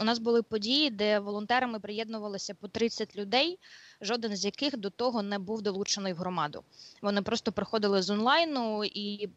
У 0.02 0.04
нас 0.04 0.20
були 0.20 0.42
події, 0.44 0.90
де 0.90 1.20
волонтерами 1.20 1.80
приєднувалися 1.80 2.54
по 2.54 2.68
30 2.68 3.16
людей, 3.16 3.60
жоден 4.02 4.36
з 4.36 4.46
яких 4.46 4.78
до 4.78 4.90
того 4.90 5.22
не 5.22 5.40
був 5.40 5.62
долучений 5.62 6.14
в 6.14 6.18
громаду. 6.18 6.64
Вони 7.02 7.22
просто 7.22 7.52
приходили 7.52 8.02
з 8.02 8.10
онлайну 8.10 8.84
і. 8.86 9.30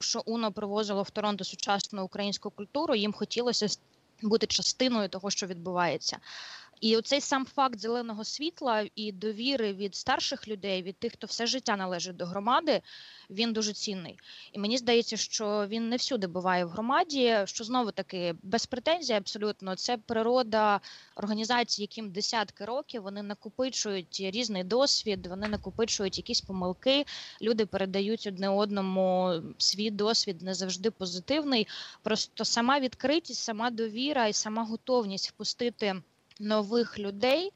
Що 0.00 0.22
УНО 0.26 0.52
привозило 0.52 1.02
в 1.02 1.10
Торонто 1.10 1.44
сучасну 1.44 2.04
українську 2.04 2.50
культуру, 2.50 2.94
їм 2.94 3.12
хотілося 3.12 3.66
бути 4.22 4.46
частиною 4.46 5.08
того, 5.08 5.30
що 5.30 5.46
відбувається. 5.46 6.18
І 6.80 6.96
оцей 6.96 7.20
сам 7.20 7.46
факт 7.46 7.80
зеленого 7.80 8.24
світла 8.24 8.84
і 8.94 9.12
довіри 9.12 9.72
від 9.72 9.94
старших 9.94 10.48
людей, 10.48 10.82
від 10.82 10.98
тих, 10.98 11.12
хто 11.12 11.26
все 11.26 11.46
життя 11.46 11.76
належить 11.76 12.16
до 12.16 12.26
громади, 12.26 12.80
він 13.30 13.52
дуже 13.52 13.72
цінний. 13.72 14.18
І 14.52 14.58
мені 14.58 14.78
здається, 14.78 15.16
що 15.16 15.66
він 15.68 15.88
не 15.88 15.96
всюди 15.96 16.26
буває 16.26 16.64
в 16.64 16.68
громаді. 16.68 17.38
Що 17.44 17.64
знову 17.64 17.92
таки 17.92 18.34
без 18.42 18.66
претензій, 18.66 19.12
абсолютно 19.12 19.76
це 19.76 19.96
природа 19.96 20.80
організацій, 21.16 21.82
яким 21.82 22.10
десятки 22.10 22.64
років 22.64 23.02
вони 23.02 23.22
накопичують 23.22 24.20
різний 24.20 24.64
досвід, 24.64 25.26
вони 25.26 25.48
накопичують 25.48 26.18
якісь 26.18 26.40
помилки. 26.40 27.04
Люди 27.42 27.66
передають 27.66 28.26
одне 28.26 28.48
одному 28.48 29.34
свій 29.58 29.90
досвід 29.90 30.42
не 30.42 30.54
завжди 30.54 30.90
позитивний. 30.90 31.66
Просто 32.02 32.44
сама 32.44 32.80
відкритість, 32.80 33.42
сама 33.42 33.70
довіра 33.70 34.26
і 34.26 34.32
сама 34.32 34.64
готовність 34.64 35.28
впустити 35.28 36.02
нових 36.40 36.98
людей. 36.98 37.52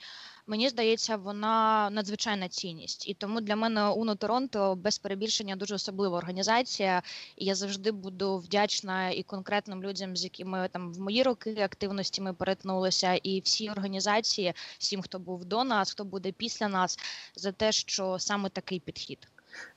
Мені 0.46 0.68
здається, 0.68 1.16
вона 1.16 1.90
надзвичайна 1.90 2.48
цінність, 2.48 3.08
і 3.08 3.14
тому 3.14 3.40
для 3.40 3.56
мене 3.56 3.88
Уно 3.88 4.14
Торонто 4.14 4.74
без 4.74 4.98
перебільшення 4.98 5.56
дуже 5.56 5.74
особлива 5.74 6.18
організація. 6.18 7.02
І 7.36 7.44
я 7.44 7.54
завжди 7.54 7.92
буду 7.92 8.38
вдячна 8.38 9.10
і 9.10 9.22
конкретним 9.22 9.82
людям, 9.82 10.16
з 10.16 10.24
якими 10.24 10.68
там 10.72 10.92
в 10.92 11.00
мої 11.00 11.22
роки 11.22 11.56
активності 11.62 12.20
ми 12.22 12.34
перетнулися, 12.34 13.14
і 13.14 13.40
всі 13.40 13.70
організації, 13.70 14.54
всім, 14.78 15.02
хто 15.02 15.18
був 15.18 15.44
до 15.44 15.64
нас, 15.64 15.92
хто 15.92 16.04
буде 16.04 16.32
після 16.32 16.68
нас, 16.68 16.98
за 17.34 17.52
те, 17.52 17.72
що 17.72 18.18
саме 18.18 18.48
такий 18.48 18.80
підхід. 18.80 19.28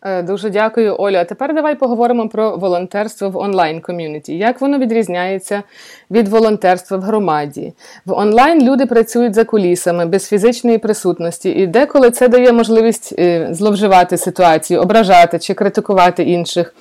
Е, 0.06 0.22
дуже 0.22 0.50
дякую, 0.50 0.96
Оля. 1.00 1.22
А 1.22 1.24
тепер 1.24 1.56
давай 1.56 1.75
поговоримо 1.75 2.30
про 2.30 2.58
волонтерство 2.58 3.30
в 3.30 3.38
онлайн 3.38 3.82
ком'юніті. 3.82 4.38
Як 4.38 4.62
воно 4.62 4.77
відрізняється 4.77 5.63
від 6.12 6.27
волонтерства 6.27 6.98
в 6.98 7.01
громаді? 7.01 7.74
В 8.06 8.12
онлайн 8.12 8.70
люди 8.70 8.86
працюють 8.86 9.34
за 9.34 9.44
кулісами 9.44 10.06
без 10.06 10.27
фізичної 10.27 10.77
присутності, 10.77 11.50
і 11.50 11.68
деколи 11.68 12.12
це 12.12 12.27
дає 12.27 12.51
можливість 12.51 13.13
е, 13.20 13.48
зловживати 13.51 14.18
ситуацію, 14.18 14.82
ображати 14.82 15.39
чи 15.39 15.53
критикувати 15.53 16.24
інших, 16.24 16.75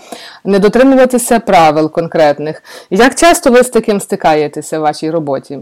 не 0.45 0.59
дотримуватися 0.59 1.41
правил 1.41 1.93
конкретних. 1.93 2.63
Як 2.91 3.15
часто 3.15 3.51
ви 3.51 3.63
з 3.63 3.69
таким 3.69 4.01
стикаєтеся 4.01 4.79
в 4.79 4.83
вашій 4.83 5.11
роботі? 5.11 5.59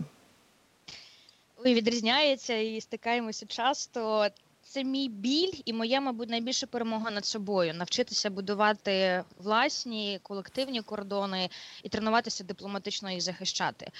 Відрізняється 1.65 2.55
і 2.55 2.81
стикаємося 2.81 3.47
часто 3.49 4.27
це 4.71 4.85
мій 4.85 5.09
біль 5.09 5.53
і 5.65 5.73
моя, 5.73 6.00
мабуть, 6.00 6.29
найбільша 6.29 6.67
перемога 6.67 7.11
над 7.11 7.27
собою 7.27 7.75
навчитися 7.75 8.31
будувати 8.31 9.25
власні 9.39 10.21
колективні 10.23 10.83
кордони 10.83 11.49
і 11.83 11.89
тренуватися 11.89 12.45
дипломатично 12.45 13.11
їх 13.11 13.21
захищати. 13.21 13.91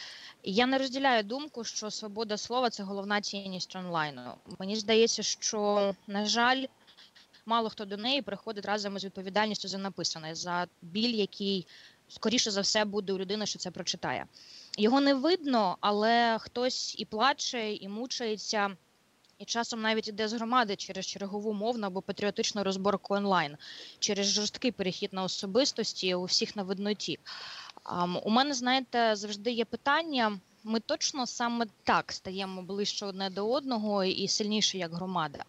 І 0.43 0.53
я 0.53 0.67
не 0.67 0.79
розділяю 0.79 1.23
думку, 1.23 1.65
що 1.65 1.91
свобода 1.91 2.37
слова 2.37 2.71
це 2.71 2.83
головна 2.83 3.21
цінність 3.21 3.77
онлайну. 3.77 4.35
Мені 4.59 4.77
здається, 4.77 5.23
що 5.23 5.95
на 6.07 6.25
жаль. 6.27 6.65
Мало 7.47 7.69
хто 7.69 7.85
до 7.85 7.97
неї 7.97 8.23
приходить 8.23 8.67
разом 8.67 8.97
із 8.97 9.05
відповідальністю 9.05 9.69
за 9.69 9.79
написане, 9.79 10.35
за 10.35 10.67
біль, 10.83 11.15
який 11.15 11.67
скоріше 12.09 12.51
за 12.51 12.61
все 12.61 12.85
буде 12.85 13.13
у 13.13 13.19
людини, 13.19 13.47
що 13.47 13.59
це 13.59 13.71
прочитає. 13.71 14.27
Його 14.79 15.01
не 15.01 15.15
видно, 15.15 15.77
але 15.81 16.39
хтось 16.41 16.95
і 16.99 17.05
плаче, 17.05 17.73
і 17.73 17.89
мучається 17.89 18.77
і 19.41 19.45
часом 19.45 19.83
навіть 19.83 20.09
іде 20.09 20.29
з 20.29 20.33
громади 20.33 20.77
через 20.77 21.07
чергову 21.07 21.53
мовну 21.53 21.87
або 21.87 22.03
патріотичну 22.03 22.65
розборку 22.65 23.15
онлайн, 23.15 23.57
через 23.99 24.27
жорсткий 24.27 24.73
перехід 24.73 25.13
на 25.13 25.23
особистості 25.23 26.15
у 26.15 26.25
всіх 26.25 26.57
на 26.57 26.63
видноті. 26.63 27.19
У 28.23 28.31
мене, 28.31 28.55
знаєте, 28.55 29.17
завжди 29.17 29.51
є 29.51 29.65
питання. 29.65 30.39
Ми 30.65 30.81
точно 30.81 31.27
саме 31.27 31.67
так 31.85 32.13
стаємо 32.13 32.63
ближче 32.63 33.07
одне 33.07 33.31
до 33.31 33.51
одного 33.53 34.05
і 34.05 34.29
сильніше 34.29 34.79
як 34.79 34.95
громада 34.95 35.45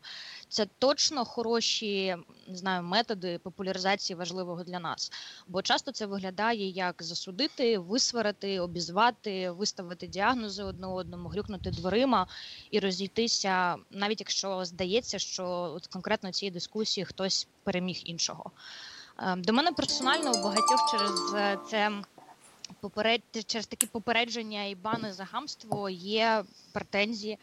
це 0.51 0.65
точно 0.80 1.25
хороші 1.25 2.15
не 2.48 2.58
знаю 2.58 2.84
методи 2.84 3.39
популяризації 3.39 4.18
важливого 4.18 4.63
для 4.63 4.80
нас. 4.80 5.12
Бо 5.48 5.62
часто 5.62 5.91
це 5.91 6.06
виглядає 6.06 6.70
як 6.70 7.03
засудити, 7.03 7.77
висварити, 7.77 8.60
обізвати, 8.60 9.51
виставити 9.51 10.08
діагнози 10.08 10.63
одне 10.63 10.88
одному, 10.88 11.30
грюкнути 11.30 11.72
дверима 11.72 12.27
і 12.72 12.80
розійтися, 12.80 13.75
навіть 13.91 14.20
якщо 14.20 14.65
здається, 14.65 15.20
що 15.20 15.46
от 15.75 15.88
конкретно 15.88 16.32
цієї 16.32 16.53
дискусії 16.53 17.06
хтось 17.06 17.48
переміг 17.63 18.01
іншого. 18.06 18.51
Ем, 19.20 19.41
до 19.41 19.53
мене 19.53 19.72
персонально 19.72 20.32
у 20.32 20.44
багатьох 20.44 20.91
через 20.91 21.34
е, 21.36 21.58
це. 21.70 21.91
Поперед 22.80 23.22
через 23.46 23.68
такі 23.68 23.88
попередження 23.88 24.63
і 24.66 24.75
бани 24.75 25.13
за 25.13 25.24
гамство 25.24 25.90
є 25.90 26.44
претензії. 26.72 27.38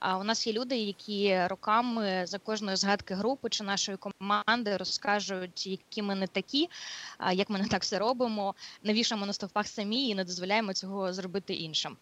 А 0.00 0.18
у 0.18 0.24
нас 0.24 0.46
є 0.46 0.52
люди, 0.52 0.76
які 0.76 1.46
роками 1.46 2.26
за 2.26 2.38
кожної 2.38 2.76
згадки 2.76 3.14
групи 3.14 3.48
чи 3.48 3.64
нашої 3.64 3.98
команди 3.98 4.76
розкажуть, 4.76 5.66
які 5.66 6.02
ми 6.02 6.14
не 6.14 6.26
такі, 6.26 6.68
як 7.32 7.50
ми 7.50 7.58
не 7.58 7.68
так 7.68 7.82
все 7.82 7.98
робимо, 7.98 8.54
навішаємо 8.82 9.26
на 9.26 9.32
стовпах 9.32 9.66
самі 9.66 10.08
і 10.08 10.14
не 10.14 10.24
дозволяємо 10.24 10.72
цього 10.72 11.12
зробити 11.12 11.54
іншим. 11.54 11.96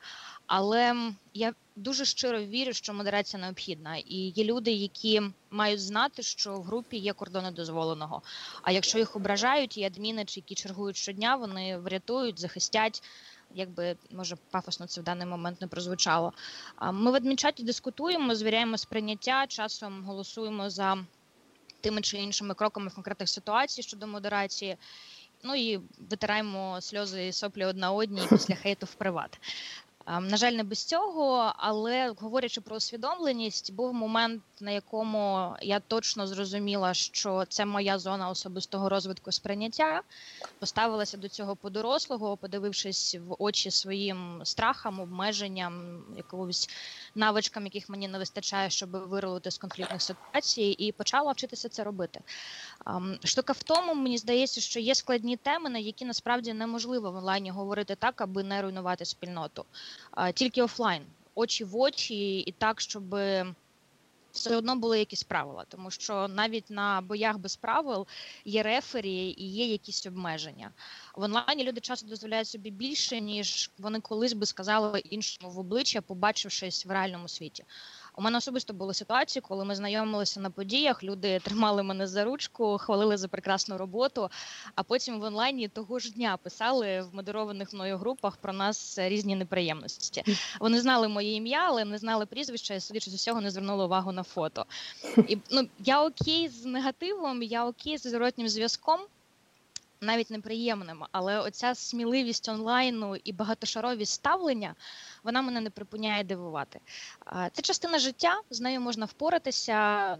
Але 0.46 1.12
я 1.34 1.54
дуже 1.76 2.04
щиро 2.04 2.44
вірю, 2.44 2.72
що 2.72 2.94
модерація 2.94 3.42
необхідна, 3.42 3.96
і 3.96 4.16
є 4.16 4.44
люди, 4.44 4.70
які 4.70 5.22
мають 5.50 5.82
знати, 5.82 6.22
що 6.22 6.54
в 6.54 6.62
групі 6.62 6.96
є 6.96 7.12
кордони 7.12 7.50
дозволеного. 7.50 8.22
А 8.62 8.72
якщо 8.72 8.98
їх 8.98 9.16
ображають, 9.16 9.78
і 9.78 9.84
адміни, 9.84 10.24
чи 10.24 10.40
які 10.40 10.54
чергують 10.54 10.96
щодня, 10.96 11.36
вони 11.36 11.78
врятують, 11.78 12.40
захистять 12.40 13.02
якби 13.56 13.96
може 14.10 14.36
пафосно 14.50 14.86
це 14.86 15.00
в 15.00 15.04
даний 15.04 15.26
момент 15.26 15.60
не 15.60 15.66
прозвучало. 15.66 16.32
Ми 16.92 17.10
в 17.10 17.14
адмінчаті 17.14 17.62
дискутуємо, 17.62 18.34
звіряємо 18.34 18.78
сприйняття, 18.78 19.46
часом 19.46 20.04
голосуємо 20.04 20.70
за 20.70 21.04
тими 21.80 22.00
чи 22.00 22.16
іншими 22.18 22.54
кроками 22.54 22.88
в 22.88 22.94
конкретних 22.94 23.28
ситуацій 23.28 23.82
щодо 23.82 24.06
модерації. 24.06 24.76
Ну 25.42 25.54
і 25.54 25.80
витираємо 26.10 26.80
сльози 26.80 27.26
і 27.26 27.32
соплі 27.32 27.64
одна 27.64 27.92
одній 27.92 28.26
після 28.30 28.54
хейту 28.54 28.86
в 28.86 28.94
приват. 28.94 29.38
На 30.06 30.36
жаль, 30.36 30.52
не 30.52 30.64
без 30.64 30.84
цього, 30.84 31.52
але 31.56 32.14
говорячи 32.18 32.60
про 32.60 32.76
усвідомленість, 32.76 33.72
був 33.72 33.94
момент, 33.94 34.42
на 34.60 34.70
якому 34.70 35.54
я 35.62 35.80
точно 35.80 36.26
зрозуміла, 36.26 36.94
що 36.94 37.44
це 37.48 37.64
моя 37.64 37.98
зона 37.98 38.28
особистого 38.28 38.88
розвитку 38.88 39.32
сприйняття. 39.32 40.02
Поставилася 40.58 41.16
до 41.16 41.28
цього 41.28 41.56
по-дорослого, 41.56 42.36
подивившись 42.36 43.14
в 43.14 43.36
очі 43.38 43.70
своїм 43.70 44.40
страхам, 44.44 45.00
обмеженням, 45.00 46.04
якогось 46.16 46.68
навичкам, 47.14 47.64
яких 47.64 47.88
мені 47.88 48.08
не 48.08 48.18
вистачає, 48.18 48.70
щоб 48.70 48.90
вирулити 48.90 49.50
з 49.50 49.58
конфліктних 49.58 50.02
ситуацій, 50.02 50.76
і 50.78 50.92
почала 50.92 51.32
вчитися 51.32 51.68
це 51.68 51.84
робити. 51.84 52.20
Штука 53.24 53.52
в 53.52 53.62
тому, 53.62 53.94
мені 53.94 54.18
здається, 54.18 54.60
що 54.60 54.80
є 54.80 54.94
складні 54.94 55.36
теми, 55.36 55.70
на 55.70 55.78
які 55.78 56.04
насправді 56.04 56.52
неможливо 56.52 57.10
в 57.10 57.16
онлайні 57.16 57.50
говорити 57.50 57.94
так, 57.94 58.20
аби 58.20 58.42
не 58.42 58.62
руйнувати 58.62 59.04
спільноту 59.04 59.64
тільки 60.34 60.62
офлайн, 60.62 61.02
очі 61.34 61.64
в 61.64 61.76
очі, 61.76 62.38
і 62.38 62.52
так, 62.52 62.80
щоб 62.80 63.16
все 64.36 64.56
одно 64.56 64.76
були 64.76 64.98
якісь 64.98 65.22
правила, 65.22 65.64
тому 65.68 65.90
що 65.90 66.28
навіть 66.28 66.70
на 66.70 67.00
боях 67.00 67.38
без 67.38 67.56
правил 67.56 68.06
є 68.44 68.62
рефері 68.62 69.34
і 69.38 69.50
є 69.50 69.66
якісь 69.66 70.06
обмеження. 70.06 70.70
В 71.14 71.22
онлайні 71.22 71.64
люди 71.64 71.80
часто 71.80 72.08
дозволяють 72.08 72.48
собі 72.48 72.70
більше, 72.70 73.20
ніж 73.20 73.70
вони 73.78 74.00
колись 74.00 74.32
би 74.32 74.46
сказали 74.46 74.98
іншому 74.98 75.50
в 75.50 75.58
обличчя, 75.58 76.00
побачившись 76.00 76.86
в 76.86 76.90
реальному 76.90 77.28
світі. 77.28 77.64
У 78.18 78.22
мене 78.22 78.38
особисто 78.38 78.74
були 78.74 78.94
ситуації, 78.94 79.42
коли 79.48 79.64
ми 79.64 79.74
знайомилися 79.74 80.40
на 80.40 80.50
подіях. 80.50 81.04
Люди 81.04 81.38
тримали 81.38 81.82
мене 81.82 82.06
за 82.06 82.24
ручку, 82.24 82.78
хвалили 82.78 83.16
за 83.16 83.28
прекрасну 83.28 83.78
роботу. 83.78 84.30
А 84.74 84.82
потім 84.82 85.20
в 85.20 85.22
онлайні 85.22 85.68
того 85.68 85.98
ж 85.98 86.12
дня 86.12 86.36
писали 86.42 87.00
в 87.00 87.14
модерованих 87.14 87.72
мною 87.72 87.96
групах 87.98 88.36
про 88.36 88.52
нас 88.52 88.98
різні 88.98 89.36
неприємності. 89.36 90.24
Вони 90.60 90.80
знали 90.80 91.08
моє 91.08 91.34
ім'я, 91.34 91.64
але 91.66 91.84
не 91.84 91.98
знали 91.98 92.26
прізвища, 92.26 92.74
і 92.74 92.80
судячи 92.80 93.10
з 93.10 93.14
усього, 93.14 93.40
не 93.40 93.50
звернули 93.50 93.84
увагу 93.84 94.12
на 94.12 94.22
фото. 94.22 94.64
І 95.28 95.38
ну 95.50 95.68
я 95.78 96.04
окей 96.04 96.48
з 96.48 96.64
негативом, 96.64 97.42
я 97.42 97.66
окей 97.66 97.98
з 97.98 98.02
зворотнім 98.02 98.48
зв'язком 98.48 99.00
навіть 100.00 100.30
неприємним, 100.30 101.04
але 101.12 101.38
оця 101.38 101.74
сміливість 101.74 102.48
онлайну 102.48 103.16
і 103.24 103.32
багатошаровість 103.32 104.12
ставлення 104.12 104.74
вона 105.24 105.42
мене 105.42 105.60
не 105.60 105.70
припиняє 105.70 106.24
дивувати. 106.24 106.80
Це 107.52 107.62
частина 107.62 107.98
життя, 107.98 108.40
з 108.50 108.60
нею 108.60 108.80
можна 108.80 109.06
впоратися. 109.06 110.16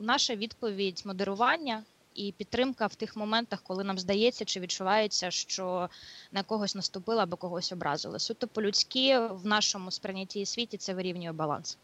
Наша 0.00 0.34
відповідь 0.34 1.02
модерування. 1.04 1.82
І 2.14 2.34
підтримка 2.38 2.86
в 2.86 2.94
тих 2.94 3.16
моментах, 3.16 3.62
коли 3.62 3.84
нам 3.84 3.98
здається 3.98 4.44
чи 4.44 4.60
відчувається, 4.60 5.30
що 5.30 5.88
на 6.32 6.42
когось 6.42 6.74
наступила 6.74 7.22
або 7.22 7.36
когось 7.36 7.72
образили. 7.72 8.18
Суто 8.18 8.46
по-людськи 8.46 9.18
в 9.18 9.46
нашому 9.46 9.90
сприйнятті 9.90 10.46
світі 10.46 10.76
це 10.76 10.94
вирівнює 10.94 11.32
баланс. 11.32 11.78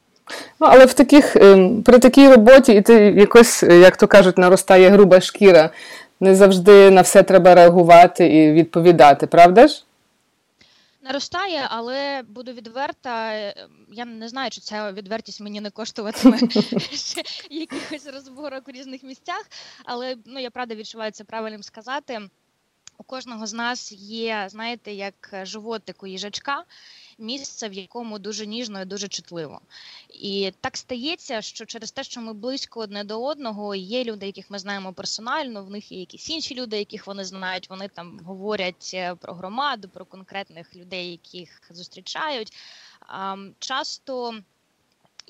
Ну, 0.60 0.66
але 0.70 0.86
в 0.86 0.94
таких 0.94 1.36
ем, 1.36 1.82
при 1.82 1.98
такій 1.98 2.28
роботі 2.28 2.72
і 2.72 2.82
ти 2.82 2.94
якось, 2.94 3.62
як 3.62 3.96
то 3.96 4.06
кажуть, 4.06 4.38
наростає 4.38 4.88
груба 4.90 5.20
шкіра 5.20 5.70
не 6.24 6.34
завжди 6.34 6.90
на 6.90 7.00
все 7.00 7.22
треба 7.22 7.54
реагувати 7.54 8.26
і 8.26 8.52
відповідати, 8.52 9.26
правда 9.26 9.68
ж? 9.68 9.84
Наростає, 11.02 11.66
але 11.70 12.22
буду 12.28 12.52
відверта. 12.52 13.32
Я 13.92 14.04
не 14.04 14.28
знаю, 14.28 14.50
чи 14.50 14.60
ця 14.60 14.92
відвертість 14.92 15.40
мені 15.40 15.60
не 15.60 15.70
коштуватиме 15.70 16.38
якихось 17.50 18.06
розборок 18.14 18.68
в 18.68 18.70
різних 18.70 19.02
місцях, 19.02 19.44
але 19.84 20.16
ну 20.26 20.40
я 20.40 20.50
правда 20.50 20.74
відчуваю 20.74 21.12
це 21.12 21.24
правильним 21.24 21.62
сказати. 21.62 22.20
У 22.98 23.02
кожного 23.02 23.46
з 23.46 23.52
нас 23.52 23.92
є, 23.92 24.46
знаєте, 24.50 24.92
як 24.92 25.14
животик 25.42 26.02
у 26.02 26.06
їжачка, 26.06 26.64
місце, 27.18 27.68
в 27.68 27.72
якому 27.72 28.18
дуже 28.18 28.46
ніжно 28.46 28.82
і 28.82 28.84
дуже 28.84 29.08
чутливо. 29.08 29.60
І 30.08 30.52
так 30.60 30.76
стається, 30.76 31.42
що 31.42 31.66
через 31.66 31.92
те, 31.92 32.04
що 32.04 32.20
ми 32.20 32.32
близько 32.32 32.80
одне 32.80 33.04
до 33.04 33.24
одного, 33.24 33.74
є 33.74 34.04
люди, 34.04 34.26
яких 34.26 34.50
ми 34.50 34.58
знаємо 34.58 34.92
персонально, 34.92 35.64
в 35.64 35.70
них 35.70 35.92
є 35.92 36.00
якісь 36.00 36.30
інші 36.30 36.54
люди, 36.54 36.78
яких 36.78 37.06
вони 37.06 37.24
знають. 37.24 37.70
Вони 37.70 37.88
там 37.88 38.20
говорять 38.24 38.90
е, 38.94 39.14
про 39.14 39.34
громаду, 39.34 39.88
про 39.88 40.04
конкретних 40.04 40.76
людей, 40.76 41.10
яких 41.10 41.60
зустрічають. 41.70 42.52
Часто 43.58 44.34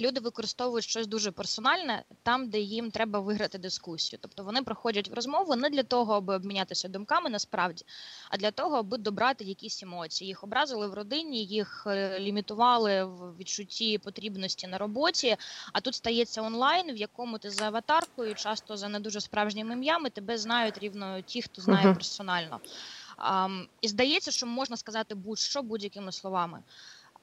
люди 0.00 0.20
використовують 0.20 0.84
щось 0.84 1.06
дуже 1.06 1.30
персональне 1.30 2.04
там, 2.22 2.48
де 2.48 2.60
їм 2.60 2.90
треба 2.90 3.20
виграти 3.20 3.58
дискусію. 3.58 4.18
Тобто 4.22 4.44
вони 4.44 4.62
проходять 4.62 5.08
в 5.08 5.14
розмову 5.14 5.56
не 5.56 5.70
для 5.70 5.82
того, 5.82 6.14
аби 6.14 6.36
обмінятися 6.36 6.88
думками 6.88 7.30
насправді, 7.30 7.84
а 8.30 8.36
для 8.36 8.50
того, 8.50 8.76
аби 8.76 8.98
добрати 8.98 9.44
якісь 9.44 9.82
емоції. 9.82 10.28
Їх 10.28 10.44
образили 10.44 10.88
в 10.88 10.94
родині, 10.94 11.44
їх 11.44 11.84
е, 11.86 12.20
лімітували 12.20 13.04
в 13.04 13.36
відчутті 13.36 13.98
потрібності 13.98 14.66
на 14.66 14.78
роботі. 14.78 15.36
А 15.72 15.80
тут 15.80 15.94
стається 15.94 16.42
онлайн, 16.42 16.92
в 16.92 16.96
якому 16.96 17.38
ти 17.38 17.50
за 17.50 17.66
аватаркою, 17.66 18.34
часто 18.34 18.76
за 18.76 18.88
не 18.88 19.00
дуже 19.00 19.20
справжніми 19.20 19.74
ім'ями, 19.74 20.10
тебе 20.10 20.38
знають 20.38 20.78
рівно 20.78 21.20
ті, 21.20 21.42
хто 21.42 21.62
знає 21.62 21.86
uh-huh. 21.86 21.94
персонально. 21.94 22.60
Um, 23.18 23.68
і 23.80 23.88
здається, 23.88 24.30
що 24.30 24.46
можна 24.46 24.76
сказати 24.76 25.14
будь-що 25.14 25.62
будь-якими 25.62 26.12
словами. 26.12 26.62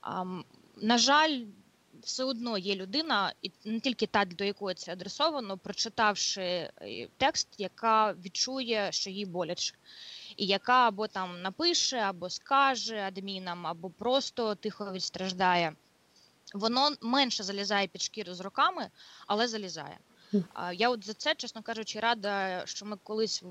Um, 0.04 0.44
на 0.82 0.98
жаль, 0.98 1.42
все 2.04 2.24
одно 2.24 2.58
є 2.58 2.76
людина, 2.76 3.34
і 3.42 3.52
не 3.66 3.80
тільки 3.80 4.08
та, 4.08 4.26
до 4.26 4.44
якої 4.44 4.76
це 4.76 4.92
адресовано, 4.92 5.58
прочитавши 5.58 6.42
е, 6.42 6.72
текст, 7.18 7.48
яка 7.58 8.14
відчує, 8.14 8.92
що 8.92 9.10
їй 9.10 9.26
боляче, 9.26 9.76
і 10.38 10.46
яка 10.46 10.88
або 10.88 11.08
там 11.08 11.42
напише, 11.42 11.98
або 11.98 12.30
скаже 12.30 13.00
адмінам, 13.00 13.68
або 13.68 13.90
просто 13.90 14.56
тихо 14.56 14.92
відстраждає. 14.92 15.74
Воно 16.54 16.90
менше 17.02 17.44
залізає 17.44 17.88
під 17.88 18.02
шкіру 18.02 18.34
з 18.34 18.40
роками, 18.40 18.90
але 19.28 19.48
залізає. 19.48 19.98
Я 20.74 20.90
от 20.90 21.06
за 21.06 21.14
це, 21.14 21.36
чесно 21.36 21.62
кажучи, 21.62 22.00
рада, 22.00 22.64
що 22.66 22.86
ми 22.86 22.98
колись 23.04 23.44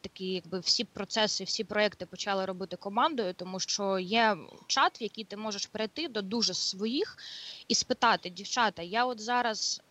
такі, 0.00 0.24
якби 0.26 0.58
всі 0.58 0.84
процеси, 0.84 1.44
всі 1.44 1.64
проекти 1.64 2.06
почали 2.06 2.44
робити 2.44 2.76
командою, 2.76 3.34
тому 3.34 3.60
що 3.60 3.98
є 3.98 4.36
чат, 4.66 5.00
в 5.00 5.02
який 5.02 5.24
ти 5.24 5.36
можеш 5.36 5.66
прийти 5.66 6.08
до 6.08 6.22
дуже 6.22 6.54
своїх 6.54 7.18
і 7.68 7.74
спитати, 7.74 8.30
дівчата, 8.30 8.82
я 8.82 9.04
от 9.04 9.20
зараз 9.20 9.82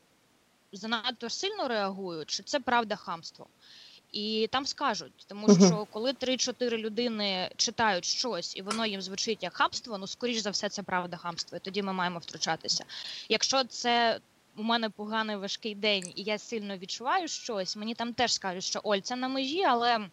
занадто 0.71 1.29
сильно 1.29 1.67
реагую, 1.67 2.25
чи 2.25 2.43
це 2.43 2.60
правда 2.60 2.95
хамство? 2.95 3.47
І 4.12 4.49
там 4.51 4.65
скажуть, 4.65 5.25
тому 5.27 5.55
що 5.55 5.88
коли 5.91 6.12
3-4 6.12 6.77
людини 6.77 7.51
читають 7.55 8.05
щось, 8.05 8.55
і 8.55 8.62
воно 8.62 8.86
їм 8.86 9.01
звучить 9.01 9.43
як 9.43 9.53
хамство, 9.53 9.97
ну 9.97 10.08
скоріш 10.08 10.38
за 10.38 10.49
все, 10.49 10.69
це 10.69 10.84
правда 10.84 11.17
хамство. 11.17 11.58
і 11.58 11.60
Тоді 11.60 11.81
ми 11.81 11.93
маємо 11.93 12.19
втручатися. 12.19 12.86
Якщо 13.29 13.63
це 13.63 14.19
у 14.57 14.63
мене 14.63 14.89
поганий 14.89 15.35
важкий 15.35 15.75
день, 15.75 16.13
і 16.15 16.23
я 16.23 16.37
сильно 16.37 16.77
відчуваю 16.77 17.27
щось, 17.27 17.75
мені 17.75 17.95
там 17.95 18.13
теж 18.13 18.33
скажуть, 18.33 18.63
що 18.63 18.79
Оль, 18.83 18.99
це 18.99 19.15
на 19.15 19.27
межі, 19.27 19.63
але 19.63 20.09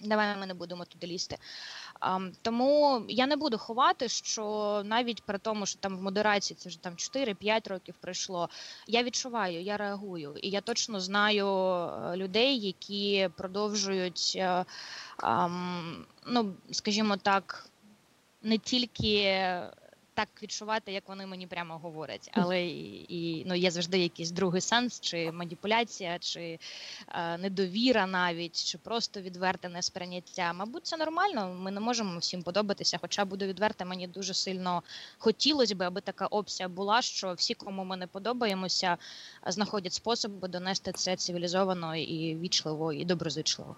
давай 0.00 0.36
ми 0.36 0.46
не 0.46 0.54
будемо 0.54 0.84
туди 0.84 1.06
лізти. 1.06 1.38
Um, 2.00 2.32
тому 2.42 3.02
я 3.08 3.26
не 3.26 3.36
буду 3.36 3.58
ховати, 3.58 4.08
що 4.08 4.82
навіть 4.84 5.22
при 5.22 5.38
тому, 5.38 5.66
що 5.66 5.78
там 5.80 5.98
в 5.98 6.02
модерації 6.02 6.56
це 6.60 6.68
вже 6.68 6.82
там 6.82 6.94
4-5 6.94 7.68
років 7.68 7.94
пройшло. 8.00 8.48
Я 8.86 9.02
відчуваю, 9.02 9.62
я 9.62 9.76
реагую, 9.76 10.36
і 10.42 10.50
я 10.50 10.60
точно 10.60 11.00
знаю 11.00 11.46
е, 11.46 12.16
людей, 12.16 12.58
які 12.58 13.30
продовжують, 13.36 14.42
um, 15.18 16.04
ну 16.26 16.54
скажімо 16.70 17.16
так, 17.16 17.68
не 18.42 18.58
тільки 18.58 19.22
так 20.16 20.28
відчувати, 20.42 20.92
як 20.92 21.02
вони 21.08 21.26
мені 21.26 21.46
прямо 21.46 21.78
говорять. 21.78 22.30
Але 22.32 22.64
і, 22.64 23.06
і 23.08 23.44
ну 23.46 23.54
є 23.54 23.70
завжди 23.70 23.98
якийсь 23.98 24.30
другий 24.30 24.60
сенс, 24.60 25.00
чи 25.00 25.32
маніпуляція, 25.32 26.18
чи 26.18 26.58
е, 27.08 27.38
недовіра, 27.38 28.06
навіть 28.06 28.64
чи 28.64 28.78
просто 28.78 29.20
відверте 29.20 29.68
несприйняття. 29.68 30.52
Мабуть, 30.52 30.86
це 30.86 30.96
нормально. 30.96 31.56
Ми 31.60 31.70
не 31.70 31.80
можемо 31.80 32.18
всім 32.18 32.42
подобатися. 32.42 32.98
Хоча 33.00 33.24
буду 33.24 33.46
відверта, 33.46 33.84
мені 33.84 34.06
дуже 34.06 34.34
сильно 34.34 34.82
хотілося 35.18 35.74
б, 35.74 35.82
аби 35.82 36.00
така 36.00 36.26
опція 36.26 36.68
була, 36.68 37.02
що 37.02 37.32
всі, 37.32 37.54
кому 37.54 37.84
ми 37.84 37.96
не 37.96 38.06
подобаємося, 38.06 38.96
знаходять 39.46 39.92
способи 39.92 40.48
донести 40.48 40.92
це 40.92 41.16
цивілізовано 41.16 41.96
і 41.96 42.36
вічливо, 42.42 42.92
і 42.92 43.04
доброзичливо. 43.04 43.76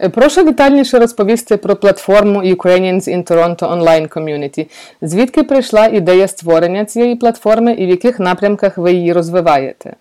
Е, 0.00 0.08
прошу 0.08 0.44
детальніше 0.44 0.98
розповісти 0.98 1.56
про 1.56 1.76
платформу 1.76 2.42
Ukrainians 2.42 3.08
in 3.08 3.30
Toronto 3.30 3.58
Online 3.58 4.08
Community. 4.08 4.70
Звідки 5.02 5.42
прийшла 5.58 5.86
ідея 5.86 6.28
створення 6.28 6.84
цієї 6.84 7.16
платформи 7.16 7.72
і 7.72 7.86
в 7.86 7.88
яких 7.88 8.18
напрямках 8.18 8.78
ви 8.78 8.92
її 8.92 9.12
розвиваєте? 9.12 9.96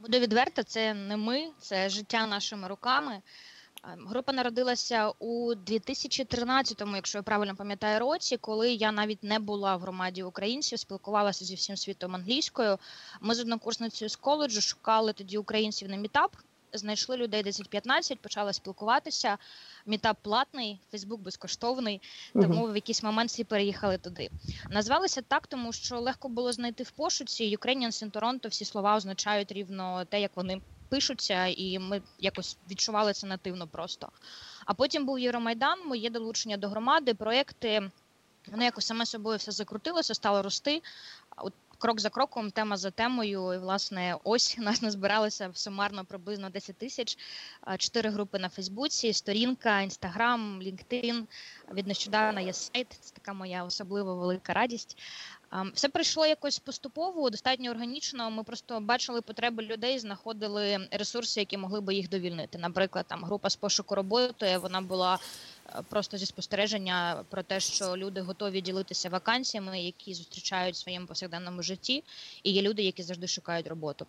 Буду 0.00 0.18
відверта, 0.18 0.62
це 0.62 0.94
не 0.94 1.16
ми, 1.16 1.40
це 1.60 1.88
життя 1.88 2.26
нашими 2.26 2.68
руками. 2.68 3.12
Група 4.06 4.32
народилася 4.32 5.08
у 5.18 5.54
2013-му, 5.54 6.96
якщо 6.96 7.18
я 7.18 7.22
правильно 7.22 7.56
пам'ятаю, 7.56 8.00
році, 8.00 8.36
коли 8.36 8.72
я 8.72 8.92
навіть 8.92 9.24
не 9.24 9.38
була 9.38 9.76
в 9.76 9.80
громаді 9.80 10.22
українців, 10.22 10.78
спілкувалася 10.78 11.44
зі 11.44 11.54
всім 11.54 11.76
світом 11.76 12.14
англійською. 12.14 12.78
Ми 13.20 13.34
з 13.34 13.40
однокурсницею 13.40 14.08
з 14.08 14.16
коледжу 14.16 14.60
шукали 14.60 15.12
тоді 15.12 15.38
українців 15.38 15.88
на 15.88 15.96
мітап 15.96 16.30
знайшли 16.72 17.16
людей 17.16 17.42
10-15, 17.42 18.16
почали 18.16 18.52
спілкуватися. 18.52 19.38
Мітап 19.86 20.16
платний, 20.22 20.80
Фейсбук 20.90 21.20
безкоштовний, 21.20 22.00
тому 22.32 22.66
в 22.66 22.74
якийсь 22.74 23.02
момент 23.02 23.30
всі 23.30 23.44
переїхали 23.44 23.98
туди. 23.98 24.30
Назвалися 24.70 25.22
так, 25.22 25.46
тому 25.46 25.72
що 25.72 26.00
легко 26.00 26.28
було 26.28 26.52
знайти 26.52 26.82
в 26.82 26.90
пошуці 26.90 27.56
Ukrainians 27.58 28.04
in 28.04 28.10
Toronto, 28.10 28.48
всі 28.48 28.64
слова 28.64 28.96
означають 28.96 29.52
рівно 29.52 30.04
те, 30.04 30.20
як 30.20 30.30
вони 30.34 30.60
пишуться, 30.88 31.46
і 31.46 31.78
ми 31.78 32.02
якось 32.18 32.56
відчували 32.70 33.12
це 33.12 33.26
нативно 33.26 33.66
просто. 33.66 34.08
А 34.66 34.74
потім 34.74 35.06
був 35.06 35.18
Євромайдан, 35.18 35.86
моє 35.86 36.10
долучення 36.10 36.56
до 36.56 36.68
громади, 36.68 37.14
проекти. 37.14 37.90
Воно 38.50 38.64
якось 38.64 38.86
саме 38.86 39.06
собою 39.06 39.38
все 39.38 39.52
закрутилося, 39.52 40.14
стало 40.14 40.42
рости. 40.42 40.82
От 41.36 41.52
крок 41.82 42.00
за 42.00 42.10
кроком, 42.10 42.50
тема 42.50 42.76
за 42.76 42.90
темою. 42.90 43.52
І 43.52 43.58
власне, 43.58 44.16
ось 44.24 44.56
нас 44.58 44.82
назбиралося 44.82 45.50
сумарно 45.54 46.04
приблизно 46.04 46.50
10 46.50 46.76
тисяч. 46.76 47.18
Чотири 47.78 48.10
групи 48.10 48.38
на 48.38 48.48
Фейсбуці, 48.48 49.12
сторінка, 49.12 49.80
інстаграм, 49.80 50.60
LinkedIn. 50.62 51.22
Від 51.74 51.86
нещодавно 51.86 52.40
є 52.40 52.52
сайт. 52.52 52.86
Це 53.00 53.14
така 53.14 53.32
моя 53.32 53.64
особливо 53.64 54.16
велика 54.16 54.52
радість. 54.52 54.98
Все 55.74 55.88
прийшло 55.88 56.26
якось 56.26 56.58
поступово, 56.58 57.30
достатньо 57.30 57.70
органічно. 57.70 58.30
Ми 58.30 58.44
просто 58.44 58.80
бачили 58.80 59.20
потреби 59.20 59.62
людей, 59.62 59.98
знаходили 59.98 60.88
ресурси, 60.90 61.40
які 61.40 61.58
могли 61.58 61.80
би 61.80 61.94
їх 61.94 62.08
довільнити. 62.08 62.58
Наприклад, 62.58 63.06
там 63.08 63.24
група 63.24 63.50
з 63.50 63.56
пошуку 63.56 63.94
роботи 63.94 64.58
вона 64.58 64.80
була 64.80 65.18
просто 65.88 66.18
зі 66.18 66.26
спостереження 66.26 67.24
про 67.30 67.42
те, 67.42 67.60
що 67.60 67.96
люди 67.96 68.20
готові 68.20 68.60
ділитися 68.60 69.08
вакансіями, 69.08 69.82
які 69.82 70.14
зустрічають 70.14 70.74
в 70.74 70.78
своєму 70.78 71.06
повсякденному 71.06 71.62
житті, 71.62 72.04
і 72.42 72.52
є 72.52 72.62
люди, 72.62 72.82
які 72.82 73.02
завжди 73.02 73.26
шукають 73.26 73.66
роботу. 73.66 74.06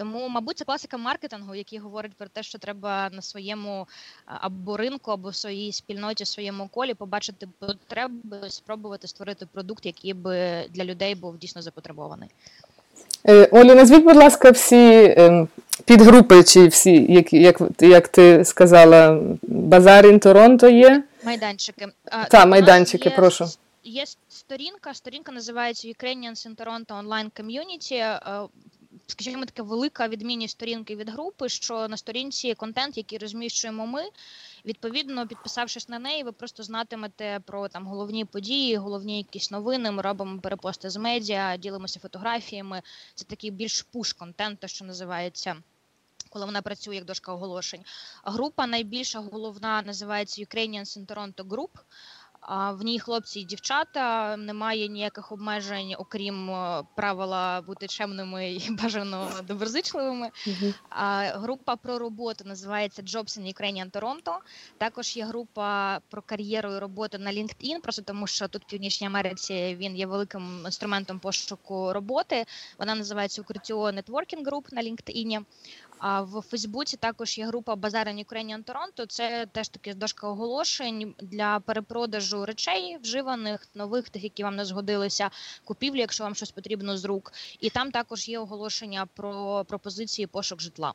Тому, 0.00 0.28
мабуть, 0.28 0.58
це 0.58 0.64
класика 0.64 0.96
маркетингу, 0.96 1.54
який 1.54 1.78
говорить 1.78 2.12
про 2.18 2.28
те, 2.28 2.42
що 2.42 2.58
треба 2.58 3.10
на 3.12 3.22
своєму 3.22 3.88
або 4.26 4.76
ринку, 4.76 5.10
або 5.10 5.32
своїй 5.32 5.72
спільноті, 5.72 6.24
своєму 6.24 6.68
колі 6.68 6.94
побачити 6.94 7.48
потреби, 7.58 8.36
спробувати 8.48 9.08
створити 9.08 9.46
продукт, 9.52 9.86
який 9.86 10.14
би 10.14 10.64
для 10.70 10.84
людей 10.84 11.14
був 11.14 11.38
дійсно 11.38 11.62
запотребований. 11.62 12.28
Е, 13.28 13.46
Олю, 13.46 13.74
назвіть, 13.74 14.04
будь 14.04 14.16
ласка, 14.16 14.50
всі 14.50 15.14
ем, 15.18 15.48
підгрупи, 15.84 16.44
чи 16.44 16.66
всі, 16.66 17.06
як 17.12 17.32
як, 17.32 17.60
як 17.80 18.08
ти 18.08 18.44
сказала, 18.44 19.20
Базарін 19.42 20.20
Торонто 20.20 20.68
є? 20.68 21.02
Майданчики. 21.24 21.86
Так, 22.30 22.48
майданчики, 22.48 23.08
є, 23.08 23.16
прошу. 23.16 23.44
Є 23.84 24.04
сторінка. 24.28 24.94
Сторінка 24.94 25.32
називається 25.32 25.88
Ukrainians 25.88 26.48
in 26.48 26.54
Toronto 26.56 27.04
Online 27.04 27.30
Community 27.40 28.18
скажімо, 29.10 29.44
така 29.44 29.62
велика 29.62 30.08
відмінність 30.08 30.52
сторінки 30.52 30.96
від 30.96 31.08
групи, 31.08 31.48
що 31.48 31.88
на 31.88 31.96
сторінці 31.96 32.54
контент, 32.54 32.96
який 32.96 33.18
розміщуємо 33.18 33.86
ми. 33.86 34.02
Відповідно, 34.64 35.26
підписавшись 35.26 35.88
на 35.88 35.98
неї, 35.98 36.22
ви 36.22 36.32
просто 36.32 36.62
знатимете 36.62 37.40
про 37.46 37.68
там 37.68 37.86
головні 37.86 38.24
події, 38.24 38.76
головні 38.76 39.18
якісь 39.18 39.50
новини. 39.50 39.90
Ми 39.90 40.02
робимо 40.02 40.40
перепости 40.40 40.90
з 40.90 40.96
медіа, 40.96 41.56
ділимося 41.56 42.00
фотографіями. 42.00 42.82
Це 43.14 43.24
такий 43.24 43.50
більш 43.50 43.86
пуш-контент, 43.92 44.58
те, 44.58 44.68
що 44.68 44.84
називається. 44.84 45.56
Коли 46.30 46.46
вона 46.46 46.62
працює 46.62 46.94
як 46.94 47.04
дошка 47.04 47.32
оголошень, 47.32 47.84
група 48.24 48.66
найбільша 48.66 49.20
головна 49.20 49.82
називається 49.82 50.42
Ukrainians 50.42 50.98
in 50.98 51.06
Toronto 51.06 51.44
Group. 51.44 51.70
В 52.48 52.82
ній 52.84 53.00
хлопці 53.00 53.40
і 53.40 53.44
дівчата 53.44 54.36
немає 54.36 54.88
ніяких 54.88 55.32
обмежень, 55.32 55.94
окрім 55.98 56.50
е, 56.50 56.82
правила 56.96 57.60
бути 57.60 57.86
чемними 57.86 58.52
і 58.52 58.70
бажано 58.82 59.30
доброзичливими. 59.48 60.30
А 60.88 61.22
група 61.34 61.76
про 61.76 61.98
роботу 61.98 62.44
називається 62.44 63.02
Jobs 63.02 63.40
in 63.40 63.54
Ukrainian 63.54 63.90
Toronto. 63.90 64.36
Також 64.78 65.16
є 65.16 65.24
група 65.24 65.98
про 66.10 66.22
кар'єру 66.22 66.72
і 66.72 66.78
роботу 66.78 67.18
на 67.18 67.32
LinkedIn, 67.32 67.80
просто 67.80 68.02
тому 68.02 68.26
що 68.26 68.48
тут 68.48 68.62
в 68.62 68.66
Північній 68.70 69.06
Америці 69.06 69.76
він 69.80 69.96
є 69.96 70.06
великим 70.06 70.62
інструментом 70.64 71.18
пошуку 71.18 71.92
роботи. 71.92 72.44
Вона 72.78 72.94
називається 72.94 73.42
Укриття 73.42 73.74
Networking 73.74 74.44
Group 74.44 74.64
на 74.72 74.82
LinkedIn. 74.82 75.44
А 76.00 76.22
в 76.22 76.42
Фейсбуці 76.42 76.96
також 76.96 77.38
є 77.38 77.46
група 77.46 77.76
Базарин 77.76 78.18
Ukrainian 78.18 78.64
Toronto. 78.64 79.06
Це 79.06 79.46
теж 79.52 79.68
таки 79.68 79.94
дошка 79.94 80.28
оголошень 80.28 81.14
для 81.18 81.60
перепродажу 81.60 82.46
речей 82.46 82.98
вживаних, 83.02 83.66
нових, 83.74 84.08
тих, 84.08 84.24
які 84.24 84.42
вам 84.42 84.56
не 84.56 84.64
згодилися, 84.64 85.30
купівлі, 85.64 85.98
якщо 85.98 86.24
вам 86.24 86.34
щось 86.34 86.50
потрібно 86.50 86.96
з 86.96 87.04
рук. 87.04 87.32
І 87.60 87.70
там 87.70 87.90
також 87.90 88.28
є 88.28 88.38
оголошення 88.38 89.06
про 89.14 89.64
пропозиції 89.68 90.26
пошук 90.26 90.60
житла. 90.60 90.94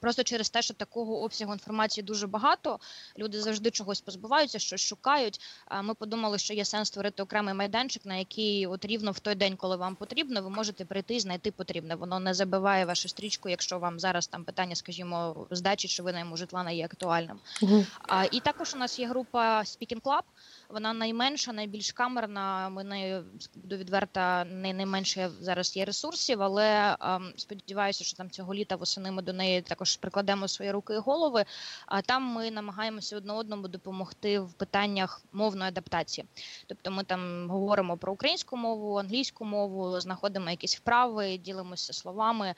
Просто 0.00 0.24
через 0.24 0.50
те, 0.50 0.62
що 0.62 0.74
такого 0.74 1.22
обсягу 1.22 1.52
інформації 1.52 2.04
дуже 2.04 2.26
багато, 2.26 2.78
люди 3.18 3.40
завжди 3.40 3.70
чогось 3.70 4.00
позбуваються, 4.00 4.58
щось 4.58 4.80
шукають. 4.80 5.40
Ми 5.82 5.94
подумали, 5.94 6.38
що 6.38 6.54
є 6.54 6.64
сенс 6.64 6.88
створити 6.88 7.22
окремий 7.22 7.54
майданчик, 7.54 8.06
на 8.06 8.16
який 8.16 8.66
от 8.66 8.84
рівно 8.84 9.10
в 9.10 9.18
той 9.18 9.34
день, 9.34 9.56
коли 9.56 9.76
вам 9.76 9.94
потрібно, 9.94 10.42
ви 10.42 10.50
можете 10.50 10.84
прийти 10.84 11.14
і 11.14 11.20
знайти 11.20 11.50
потрібне. 11.50 11.94
Воно 11.94 12.20
не 12.20 12.34
забиває 12.34 12.84
вашу 12.84 13.08
стрічку, 13.08 13.48
якщо 13.48 13.78
вам 13.78 14.00
зараз 14.00 14.26
там 14.26 14.44
питання, 14.44 14.74
скажімо, 14.74 15.46
здачі 15.50 15.88
чи 15.88 16.02
винайму 16.02 16.36
житла 16.36 16.62
не 16.62 16.76
є 16.76 16.84
актуальним. 16.84 17.38
Угу. 17.62 17.84
І 18.30 18.40
також 18.40 18.74
у 18.74 18.76
нас 18.76 18.98
є 18.98 19.08
група 19.08 19.60
Speaking 19.60 20.00
Club, 20.00 20.22
вона 20.68 20.92
найменша, 20.92 21.52
найбільш 21.52 21.92
камерна. 21.92 22.68
Ми 22.68 22.84
нею 22.84 23.24
буду 23.54 23.76
відверта, 23.76 24.44
не 24.44 24.72
найменше 24.72 25.30
зараз 25.40 25.76
є 25.76 25.84
ресурсів, 25.84 26.42
але 26.42 26.96
ем, 27.00 27.32
сподіваюся, 27.36 28.04
що 28.04 28.16
там 28.16 28.30
цього 28.30 28.54
літа 28.54 28.76
восени 28.76 29.10
ми 29.10 29.22
до 29.22 29.32
неї 29.32 29.62
також 29.62 29.96
прикладемо 29.96 30.48
свої 30.48 30.70
руки 30.70 30.94
і 30.94 30.98
голови. 30.98 31.44
А 31.86 32.02
там 32.02 32.22
ми 32.22 32.50
намагаємося 32.50 33.16
одне 33.16 33.32
одному 33.32 33.68
допомогти 33.68 34.40
в 34.40 34.52
питаннях 34.52 35.22
мовної 35.32 35.68
адаптації. 35.68 36.26
Тобто, 36.66 36.90
ми 36.90 37.04
там 37.04 37.50
говоримо 37.50 37.96
про 37.96 38.12
українську 38.12 38.56
мову, 38.56 38.98
англійську 38.98 39.44
мову, 39.44 40.00
знаходимо 40.00 40.50
якісь 40.50 40.76
вправи, 40.76 41.36
ділимося 41.36 41.92
словами. 41.92 42.54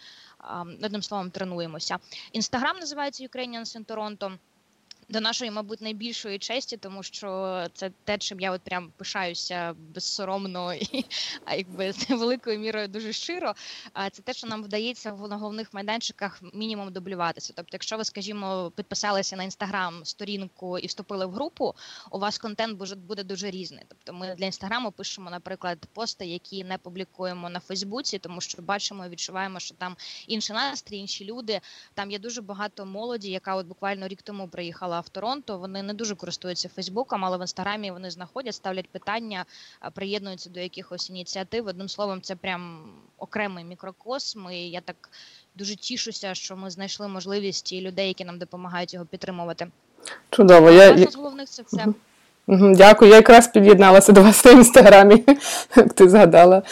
Ем, 0.50 0.78
одним 0.82 1.02
словом, 1.02 1.30
тренуємося. 1.30 1.98
Інстаграм 2.32 2.76
називається 2.78 3.24
Ukrainians 3.24 3.78
in 3.78 3.84
Toronto 3.84 4.38
до 5.10 5.20
нашої, 5.20 5.50
мабуть, 5.50 5.80
найбільшої 5.80 6.38
честі, 6.38 6.76
тому 6.76 7.02
що 7.02 7.60
це 7.74 7.90
те, 8.04 8.18
чим 8.18 8.40
я 8.40 8.52
от 8.52 8.60
прям 8.60 8.92
пишаюся 8.96 9.74
безсоромно 9.94 10.74
і 10.74 11.04
а 11.44 11.54
якби 11.54 11.92
це 11.92 12.14
великою 12.14 12.58
мірою 12.58 12.88
дуже 12.88 13.12
щиро. 13.12 13.54
А 13.92 14.10
це 14.10 14.22
те, 14.22 14.32
що 14.32 14.46
нам 14.46 14.62
вдається 14.62 15.12
на 15.12 15.36
головних 15.36 15.74
майданчиках 15.74 16.40
мінімум 16.54 16.92
дублюватися. 16.92 17.52
Тобто, 17.56 17.70
якщо 17.72 17.96
ви, 17.96 18.04
скажімо, 18.04 18.72
підписалися 18.76 19.36
на 19.36 19.44
інстаграм 19.44 20.04
сторінку 20.04 20.78
і 20.78 20.86
вступили 20.86 21.26
в 21.26 21.30
групу, 21.30 21.74
у 22.10 22.18
вас 22.18 22.38
контент 22.38 22.78
буде 22.96 23.24
дуже 23.24 23.50
різний. 23.50 23.84
Тобто, 23.88 24.12
ми 24.12 24.34
для 24.34 24.46
інстаграму 24.46 24.92
пишемо, 24.92 25.30
наприклад, 25.30 25.86
пости, 25.92 26.26
які 26.26 26.64
не 26.64 26.78
публікуємо 26.78 27.50
на 27.50 27.60
Фейсбуці, 27.60 28.18
тому 28.18 28.40
що 28.40 28.62
бачимо, 28.62 29.06
і 29.06 29.08
відчуваємо, 29.08 29.60
що 29.60 29.74
там 29.74 29.96
інший 30.26 30.56
настрій, 30.56 30.96
інші 30.96 31.24
люди. 31.24 31.60
Там 31.94 32.10
є 32.10 32.18
дуже 32.18 32.42
багато 32.42 32.86
молоді, 32.86 33.30
яка 33.30 33.54
от 33.54 33.66
буквально 33.66 34.08
рік 34.08 34.22
тому 34.22 34.48
приїхала 34.48 34.99
в 35.00 35.08
Торонто. 35.08 35.58
Вони 35.58 35.82
не 35.82 35.94
дуже 35.94 36.14
користуються 36.14 36.68
Фейсбуком, 36.68 37.24
але 37.24 37.36
в 37.36 37.40
інстаграмі 37.40 37.90
вони 37.90 38.10
знаходять, 38.10 38.54
ставлять 38.54 38.88
питання, 38.88 39.44
приєднуються 39.94 40.50
до 40.50 40.60
якихось 40.60 41.10
ініціатив. 41.10 41.66
Одним 41.66 41.88
словом, 41.88 42.22
це 42.22 42.36
прям 42.36 42.92
окремий 43.18 43.64
мікрокосм. 43.64 44.48
І 44.50 44.70
я 44.70 44.80
так 44.80 45.10
дуже 45.54 45.76
тішуся, 45.76 46.34
що 46.34 46.56
ми 46.56 46.70
знайшли 46.70 47.08
можливість 47.08 47.72
і 47.72 47.80
людей, 47.80 48.08
які 48.08 48.24
нам 48.24 48.38
допомагають 48.38 48.94
його 48.94 49.06
підтримувати. 49.06 49.66
Чудово. 50.30 50.70
Я... 50.70 51.10
З 51.10 51.14
головних 51.14 51.48
це 51.48 51.62
все. 51.62 51.86
Дякую. 52.50 53.10
Я 53.10 53.16
якраз 53.16 53.48
під'єдналася 53.48 54.12
до 54.12 54.22
вас 54.22 54.44
в 54.44 54.52
інстаграмі, 54.52 55.24
як 55.76 55.92
ти 55.94 56.08
згадала. 56.08 56.62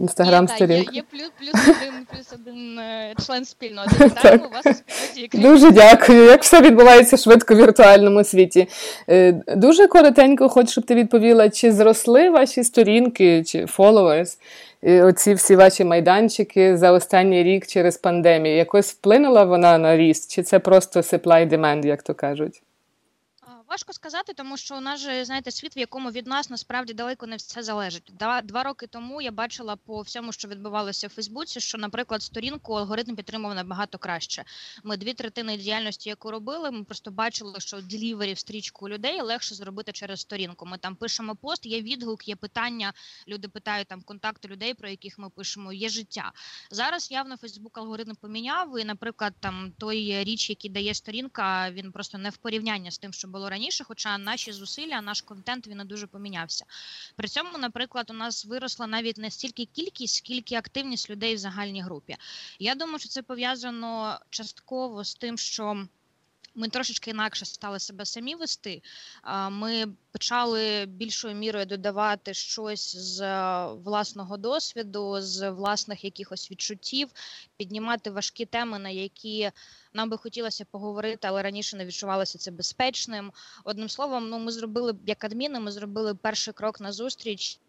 Інстаграм 0.00 0.48
сторінка. 0.48 0.92
Є, 0.92 0.96
є 0.96 1.02
плюс, 1.10 1.30
плюс 1.38 1.68
один 1.68 2.06
плюс 2.12 2.32
один 2.32 2.78
е, 2.78 3.14
член 3.26 3.44
спільноти. 3.44 4.04
Вітаємо 4.04 4.48
вас 4.64 4.66
у 4.66 4.92
спільноті. 4.92 5.38
Дуже 5.38 5.70
дякую. 5.70 6.24
Як 6.24 6.42
все 6.42 6.60
відбувається 6.60 7.16
швидко 7.16 7.54
в 7.54 7.58
віртуальному 7.58 8.24
світі. 8.24 8.68
Е, 9.08 9.32
дуже 9.56 9.86
коротенько, 9.86 10.48
хочу, 10.48 10.70
щоб 10.70 10.84
ти 10.84 10.94
відповіла, 10.94 11.50
чи 11.50 11.72
зросли 11.72 12.30
ваші 12.30 12.64
сторінки 12.64 13.44
чи 13.44 13.64
followers, 13.64 14.36
оці 14.82 15.34
всі 15.34 15.56
ваші 15.56 15.84
майданчики 15.84 16.76
за 16.76 16.92
останній 16.92 17.42
рік 17.42 17.66
через 17.66 17.96
пандемію? 17.96 18.56
Якось 18.56 18.92
вплинула 18.92 19.44
вона 19.44 19.78
на 19.78 19.96
ріст? 19.96 20.34
Чи 20.34 20.42
це 20.42 20.58
просто 20.58 21.00
supply 21.00 21.48
demand, 21.48 21.86
як 21.86 22.02
то 22.02 22.14
кажуть? 22.14 22.62
Важко 23.72 23.92
сказати, 23.92 24.32
тому 24.34 24.56
що 24.56 24.76
у 24.76 24.80
нас 24.80 25.00
же 25.00 25.24
знаєте 25.24 25.50
світ, 25.50 25.76
в 25.76 25.78
якому 25.78 26.10
від 26.10 26.26
нас 26.26 26.50
насправді 26.50 26.92
далеко 26.92 27.26
не 27.26 27.36
все 27.36 27.62
залежить. 27.62 28.10
Два 28.18 28.42
два 28.42 28.62
роки 28.62 28.86
тому 28.86 29.22
я 29.22 29.30
бачила 29.30 29.76
по 29.76 30.00
всьому, 30.00 30.32
що 30.32 30.48
відбувалося 30.48 31.06
в 31.06 31.10
Фейсбуці, 31.10 31.60
що, 31.60 31.78
наприклад, 31.78 32.22
сторінку 32.22 32.74
алгоритм 32.74 33.16
підтримував 33.16 33.56
набагато 33.56 33.98
краще. 33.98 34.44
Ми 34.84 34.96
дві 34.96 35.14
третини 35.14 35.56
діяльності, 35.56 36.08
яку 36.08 36.30
робили, 36.30 36.70
ми 36.70 36.84
просто 36.84 37.10
бачили, 37.10 37.60
що 37.60 37.80
ділівері 37.80 38.32
в 38.32 38.38
стрічку 38.38 38.88
людей 38.88 39.20
легше 39.20 39.54
зробити 39.54 39.92
через 39.92 40.20
сторінку. 40.20 40.66
Ми 40.66 40.78
там 40.78 40.96
пишемо 40.96 41.36
пост, 41.36 41.66
є 41.66 41.82
відгук, 41.82 42.28
є 42.28 42.36
питання. 42.36 42.92
Люди 43.28 43.48
питають 43.48 43.88
там 43.88 44.02
контакти 44.02 44.48
людей, 44.48 44.74
про 44.74 44.88
яких 44.88 45.18
ми 45.18 45.30
пишемо. 45.30 45.72
Є 45.72 45.88
життя 45.88 46.32
зараз. 46.70 47.10
Явно 47.10 47.36
Фейсбук 47.36 47.78
алгоритм 47.78 48.14
поміняв. 48.20 48.80
І, 48.80 48.84
наприклад, 48.84 49.34
там 49.40 49.72
той 49.78 50.24
річ, 50.24 50.50
який 50.50 50.70
дає 50.70 50.94
сторінка, 50.94 51.70
він 51.70 51.92
просто 51.92 52.18
не 52.18 52.30
в 52.30 52.36
порівняння 52.36 52.90
з 52.90 52.98
тим, 52.98 53.12
що 53.12 53.28
було 53.28 53.50
раніше 53.50 53.61
раніше, 53.62 53.84
хоча 53.84 54.18
наші 54.18 54.52
зусилля, 54.52 55.00
наш 55.00 55.20
контент 55.22 55.66
він 55.66 55.76
не 55.78 55.84
дуже 55.84 56.06
помінявся. 56.06 56.64
При 57.16 57.28
цьому, 57.28 57.58
наприклад, 57.58 58.10
у 58.10 58.12
нас 58.12 58.44
виросла 58.44 58.86
навіть 58.86 59.18
не 59.18 59.30
стільки 59.30 59.64
кількість, 59.64 60.14
скільки 60.14 60.54
активність 60.54 61.10
людей 61.10 61.34
в 61.34 61.38
загальній 61.38 61.82
групі. 61.82 62.16
Я 62.58 62.74
думаю, 62.74 62.98
що 62.98 63.08
це 63.08 63.22
пов'язано 63.22 64.18
частково 64.30 65.04
з 65.04 65.14
тим, 65.14 65.38
що. 65.38 65.86
Ми 66.54 66.68
трошечки 66.68 67.10
інакше 67.10 67.44
стали 67.44 67.78
себе 67.78 68.04
самі 68.04 68.34
вести. 68.34 68.82
Ми 69.50 69.86
почали 70.12 70.86
більшою 70.86 71.34
мірою 71.34 71.66
додавати 71.66 72.34
щось 72.34 72.96
з 72.96 73.20
е, 73.20 73.66
власного 73.66 74.36
досвіду, 74.36 75.20
з 75.20 75.50
власних 75.50 76.04
якихось 76.04 76.50
відчуттів, 76.50 77.08
піднімати 77.56 78.10
важкі 78.10 78.44
теми, 78.44 78.78
на 78.78 78.88
які 78.88 79.50
нам 79.92 80.10
би 80.10 80.18
хотілося 80.18 80.64
поговорити, 80.64 81.28
але 81.28 81.42
раніше 81.42 81.76
не 81.76 81.86
відчувалося 81.86 82.38
це 82.38 82.50
безпечним. 82.50 83.32
Одним 83.64 83.88
словом, 83.88 84.28
ну 84.28 84.38
ми 84.38 84.52
зробили 84.52 84.94
як 85.06 85.24
адміни, 85.24 85.60
ми 85.60 85.72
зробили 85.72 86.14
перший 86.14 86.54
крок 86.54 86.80
на 86.80 86.92
зустріч 86.92 87.60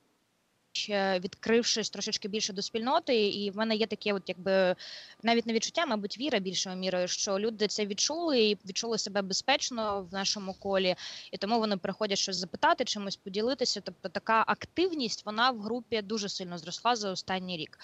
відкрившись 1.19 1.89
трошечки 1.89 2.27
більше 2.27 2.53
до 2.53 2.61
спільноти, 2.61 3.27
і 3.27 3.51
в 3.51 3.57
мене 3.57 3.75
є 3.75 3.87
таке, 3.87 4.13
от 4.13 4.23
якби 4.25 4.75
навіть 5.23 5.45
не 5.45 5.53
відчуття, 5.53 5.85
мабуть, 5.85 6.19
віра 6.19 6.39
більшою 6.39 6.75
мірою, 6.75 7.07
що 7.07 7.39
люди 7.39 7.67
це 7.67 7.85
відчули 7.85 8.43
і 8.43 8.57
відчули 8.65 8.97
себе 8.97 9.21
безпечно 9.21 10.07
в 10.11 10.13
нашому 10.13 10.53
колі, 10.53 10.95
і 11.31 11.37
тому 11.37 11.59
вони 11.59 11.77
приходять 11.77 12.17
щось 12.17 12.37
запитати, 12.37 12.85
чимось 12.85 13.15
поділитися. 13.15 13.81
Тобто 13.81 14.09
така 14.09 14.43
активність 14.47 15.25
вона 15.25 15.51
в 15.51 15.61
групі 15.61 16.01
дуже 16.01 16.29
сильно 16.29 16.57
зросла 16.57 16.95
за 16.95 17.11
останній 17.11 17.57
рік, 17.57 17.79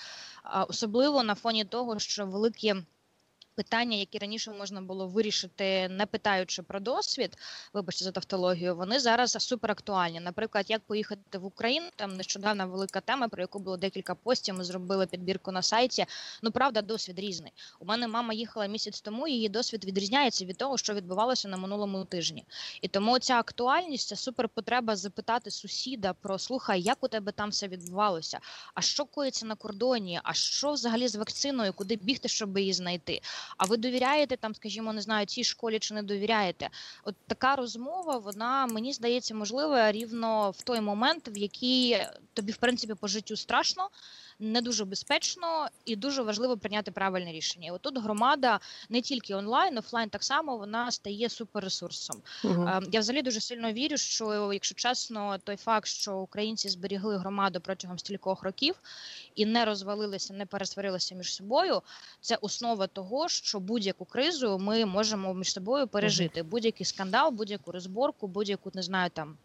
особливо 0.68 1.24
на 1.24 1.36
фоні 1.36 1.66
того, 1.66 2.00
що 2.00 2.26
великі 2.26 2.76
питання, 3.60 3.98
які 3.98 4.18
раніше 4.18 4.52
можна 4.52 4.82
було 4.82 5.08
вирішити, 5.08 5.90
не 5.90 6.06
питаючи 6.06 6.64
про 6.64 6.80
досвід, 6.80 7.38
вибачте 7.74 8.06
за 8.06 8.12
тавтологію, 8.12 8.76
вони 8.76 9.00
зараз 9.00 9.32
суперактуальні. 9.32 10.20
Наприклад, 10.20 10.66
як 10.70 10.82
поїхати 10.82 11.38
в 11.38 11.46
Україну, 11.46 11.88
там 11.96 12.18
нещодавно 12.18 12.68
велика 12.68 13.02
тема, 13.02 13.28
про 13.28 13.42
яку 13.42 13.60
було 13.60 13.78
декілька 13.78 14.16
постів. 14.16 14.56
Ми 14.56 14.64
зробили 14.64 15.06
підбірку 15.08 15.52
на 15.52 15.62
сайті. 15.62 16.06
Ну 16.42 16.52
правда, 16.52 16.82
досвід 16.82 17.20
різний. 17.20 17.52
У 17.80 17.86
мене 17.86 18.08
мама 18.08 18.34
їхала 18.34 18.66
місяць 18.66 19.02
тому. 19.02 19.28
Її 19.28 19.50
досвід 19.50 19.86
відрізняється 19.86 20.46
від 20.46 20.58
того, 20.58 20.78
що 20.78 20.94
відбувалося 20.94 21.48
на 21.48 21.58
минулому 21.58 22.06
тижні. 22.06 22.46
І 22.82 22.88
тому 22.88 23.20
ця 23.20 23.40
актуальність 23.40 24.08
це 24.08 24.16
суперпотреба 24.16 24.96
запитати 24.96 25.52
сусіда 25.52 26.14
про 26.14 26.40
слухай, 26.40 26.82
як 26.82 27.04
у 27.04 27.08
тебе 27.08 27.32
там 27.32 27.50
все 27.50 27.68
відбувалося, 27.68 28.40
а 28.74 28.82
що 28.82 29.06
коїться 29.06 29.46
на 29.46 29.56
кордоні, 29.56 30.20
а 30.24 30.34
що 30.34 30.72
взагалі 30.72 31.08
з 31.08 31.16
вакциною, 31.16 31.74
куди 31.74 31.96
бігти, 31.96 32.28
щоб 32.28 32.58
її 32.58 32.74
знайти. 32.74 33.22
А 33.58 33.66
ви 33.66 33.78
довіряєте 33.78 34.38
там, 34.38 34.56
скажімо, 34.56 34.94
не 34.94 35.02
знаю, 35.02 35.26
цій 35.26 35.44
школі 35.44 35.80
чи 35.80 35.94
не 35.94 36.04
довіряєте? 36.04 36.70
От 37.04 37.16
така 37.28 37.56
розмова, 37.56 38.18
вона 38.18 38.66
мені 38.66 38.94
здається 38.94 39.36
можлива 39.36 39.92
рівно 39.92 40.52
в 40.52 40.62
той 40.64 40.82
момент, 40.82 41.28
в 41.28 41.38
який 41.38 41.98
тобі 42.34 42.52
в 42.52 42.58
принципі 42.58 42.94
по 42.94 43.08
життю 43.08 43.36
страшно 43.36 43.90
не 44.40 44.62
дуже 44.62 44.86
безпечно 44.86 45.68
і 45.86 45.96
дуже 45.96 46.22
важливо 46.22 46.58
прийняти 46.58 46.92
правильне 46.92 47.32
рішення. 47.32 47.68
І 47.68 47.72
Отут 47.72 47.98
громада 47.98 48.60
не 48.90 49.02
тільки 49.02 49.36
онлайн, 49.36 49.78
офлайн 49.78 50.10
так 50.10 50.24
само 50.24 50.58
вона 50.58 50.92
стає 50.92 51.30
суперресурсом. 51.30 52.22
Угу. 52.44 52.70
Я 52.92 53.00
взагалі 53.00 53.22
дуже 53.22 53.40
сильно 53.40 53.72
вірю, 53.72 53.98
що 53.98 54.54
якщо 54.54 54.76
чесно, 54.76 55.38
той 55.44 55.56
факт, 55.56 55.88
що 55.88 56.18
українці 56.18 56.70
зберігли 56.70 57.18
громаду 57.18 57.60
протягом 57.62 58.00
стількох 58.00 58.44
років 58.44 58.76
і 59.36 59.46
не 59.46 59.66
розвалилися, 59.66 60.34
не 60.34 60.46
пересварилися 60.46 61.16
між 61.16 61.34
собою, 61.34 61.82
це 62.22 62.36
основа 62.36 62.88
того, 62.88 63.30
що 63.30 63.60
будь-яку 63.60 64.06
кризу 64.06 64.58
ми 64.60 64.86
можемо 64.86 65.34
між 65.34 65.54
собою 65.54 65.88
пережити. 65.88 66.42
Угу. 66.42 66.50
Будь-який 66.50 66.86
скандал, 66.86 67.32
будь-яку 67.32 67.72
розборку, 67.72 68.28
будь-яку 68.28 68.72
не 68.74 68.84
знаю 68.84 69.10
там 69.10 69.38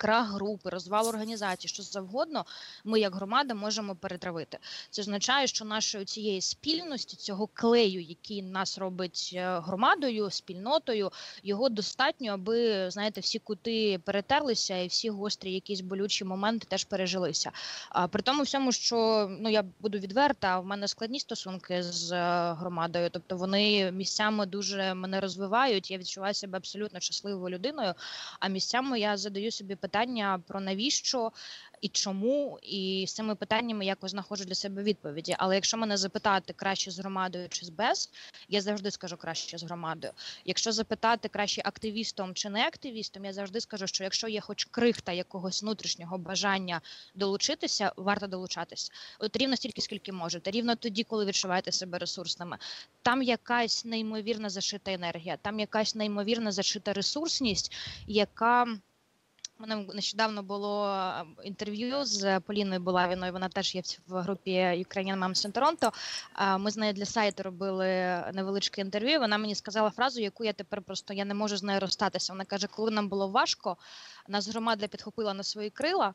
крах 0.00 0.30
групи, 0.30 0.70
розвал 0.70 1.08
організації, 1.08 1.68
що 1.68 1.82
завгодно, 1.82 2.44
ми 2.84 3.00
як 3.00 3.14
громада 3.14 3.54
можемо 3.54 3.94
перетравити. 3.94 4.58
Це 4.90 5.02
означає, 5.02 5.46
що 5.46 5.64
нашої 5.64 6.04
цієї 6.04 6.40
спільності, 6.40 7.16
цього 7.16 7.48
клею, 7.54 8.00
який 8.02 8.42
нас 8.42 8.78
робить 8.78 9.30
е, 9.34 9.60
громадою, 9.60 10.30
спільнотою, 10.30 11.10
його 11.42 11.68
достатньо, 11.68 12.32
аби 12.32 12.90
знаєте, 12.90 13.20
всі 13.20 13.38
кути 13.38 13.98
перетерлися, 14.04 14.76
і 14.76 14.86
всі 14.86 15.10
гострі, 15.10 15.52
якісь 15.52 15.80
болючі 15.80 16.24
моменти 16.24 16.66
теж 16.70 16.84
пережилися. 16.84 17.50
А 17.88 18.08
при 18.08 18.22
тому 18.22 18.42
всьому, 18.42 18.72
що 18.72 19.26
ну 19.40 19.48
я 19.48 19.64
буду 19.80 19.98
відверта, 19.98 20.60
в 20.60 20.66
мене 20.66 20.88
складні 20.88 21.20
стосунки 21.20 21.82
з 21.82 22.12
е, 22.12 22.54
громадою, 22.58 23.10
тобто 23.10 23.36
вони 23.36 23.92
місцями 23.92 24.46
дуже 24.46 24.94
мене 24.94 25.20
розвивають. 25.20 25.90
Я 25.90 25.98
відчуваю 25.98 26.34
себе 26.34 26.58
абсолютно 26.58 27.00
щасливою 27.00 27.54
людиною. 27.54 27.94
А 28.40 28.48
місцями 28.48 29.00
я 29.00 29.16
задаю 29.16 29.50
собі 29.50 29.74
питання, 29.74 29.89
питання 29.90 30.42
про 30.46 30.60
навіщо 30.60 31.32
і 31.80 31.88
чому, 31.88 32.58
і 32.62 33.04
з 33.08 33.14
цими 33.14 33.34
питаннями 33.34 33.84
якось 33.84 34.10
знаходжу 34.10 34.44
для 34.44 34.54
себе 34.54 34.82
відповіді. 34.82 35.36
Але 35.38 35.54
якщо 35.54 35.76
мене 35.76 35.96
запитати 35.96 36.52
краще 36.52 36.90
з 36.90 36.98
громадою 36.98 37.48
чи 37.48 37.66
з 37.66 37.68
без, 37.68 38.10
я 38.48 38.60
завжди 38.60 38.90
скажу 38.90 39.16
краще 39.16 39.58
з 39.58 39.62
громадою. 39.62 40.12
Якщо 40.44 40.72
запитати 40.72 41.28
краще 41.28 41.62
активістом 41.64 42.34
чи 42.34 42.50
не 42.50 42.66
активістом, 42.66 43.24
я 43.24 43.32
завжди 43.32 43.60
скажу, 43.60 43.86
що 43.86 44.04
якщо 44.04 44.28
є 44.28 44.40
хоч 44.40 44.64
крихта 44.64 45.12
якогось 45.12 45.62
внутрішнього 45.62 46.18
бажання 46.18 46.80
долучитися, 47.14 47.92
варто 47.96 48.26
долучатися. 48.26 48.92
От 49.18 49.36
рівно 49.36 49.56
стільки, 49.56 49.80
скільки 49.80 50.12
можете, 50.12 50.50
рівно 50.50 50.76
тоді, 50.76 51.04
коли 51.04 51.24
відчуваєте 51.24 51.72
себе 51.72 51.98
ресурсними. 51.98 52.58
Там 53.02 53.22
якась 53.22 53.84
неймовірна 53.84 54.50
зашита 54.50 54.92
енергія, 54.92 55.36
там 55.36 55.60
якась 55.60 55.94
неймовірна 55.94 56.52
зашита 56.52 56.92
ресурсність, 56.92 57.72
яка 58.06 58.66
мене 59.60 59.86
нещодавно 59.94 60.42
було 60.42 61.02
інтерв'ю 61.44 62.04
з 62.04 62.40
Поліною 62.40 62.80
Булавіною. 62.80 63.32
Вона 63.32 63.48
теж 63.48 63.74
є 63.74 63.82
в 64.06 64.20
групі 64.20 64.50
Ukrainian 64.50 65.18
Moms 65.18 65.46
in 65.46 65.52
Toronto. 65.52 65.92
Ми 66.58 66.70
з 66.70 66.76
нею 66.76 66.92
для 66.92 67.04
сайту 67.04 67.42
робили 67.42 67.86
невеличке 68.34 68.80
інтерв'ю. 68.80 69.20
Вона 69.20 69.38
мені 69.38 69.54
сказала 69.54 69.90
фразу, 69.90 70.20
яку 70.20 70.44
я 70.44 70.52
тепер 70.52 70.82
просто 70.82 71.14
я 71.14 71.24
не 71.24 71.34
можу 71.34 71.56
з 71.56 71.62
нею 71.62 71.80
розстатися. 71.80 72.32
Вона 72.32 72.44
каже, 72.44 72.66
коли 72.66 72.90
нам 72.90 73.08
було 73.08 73.28
важко, 73.28 73.76
нас 74.28 74.48
громада 74.48 74.86
підхопила 74.86 75.34
на 75.34 75.42
свої 75.42 75.70
крила, 75.70 76.14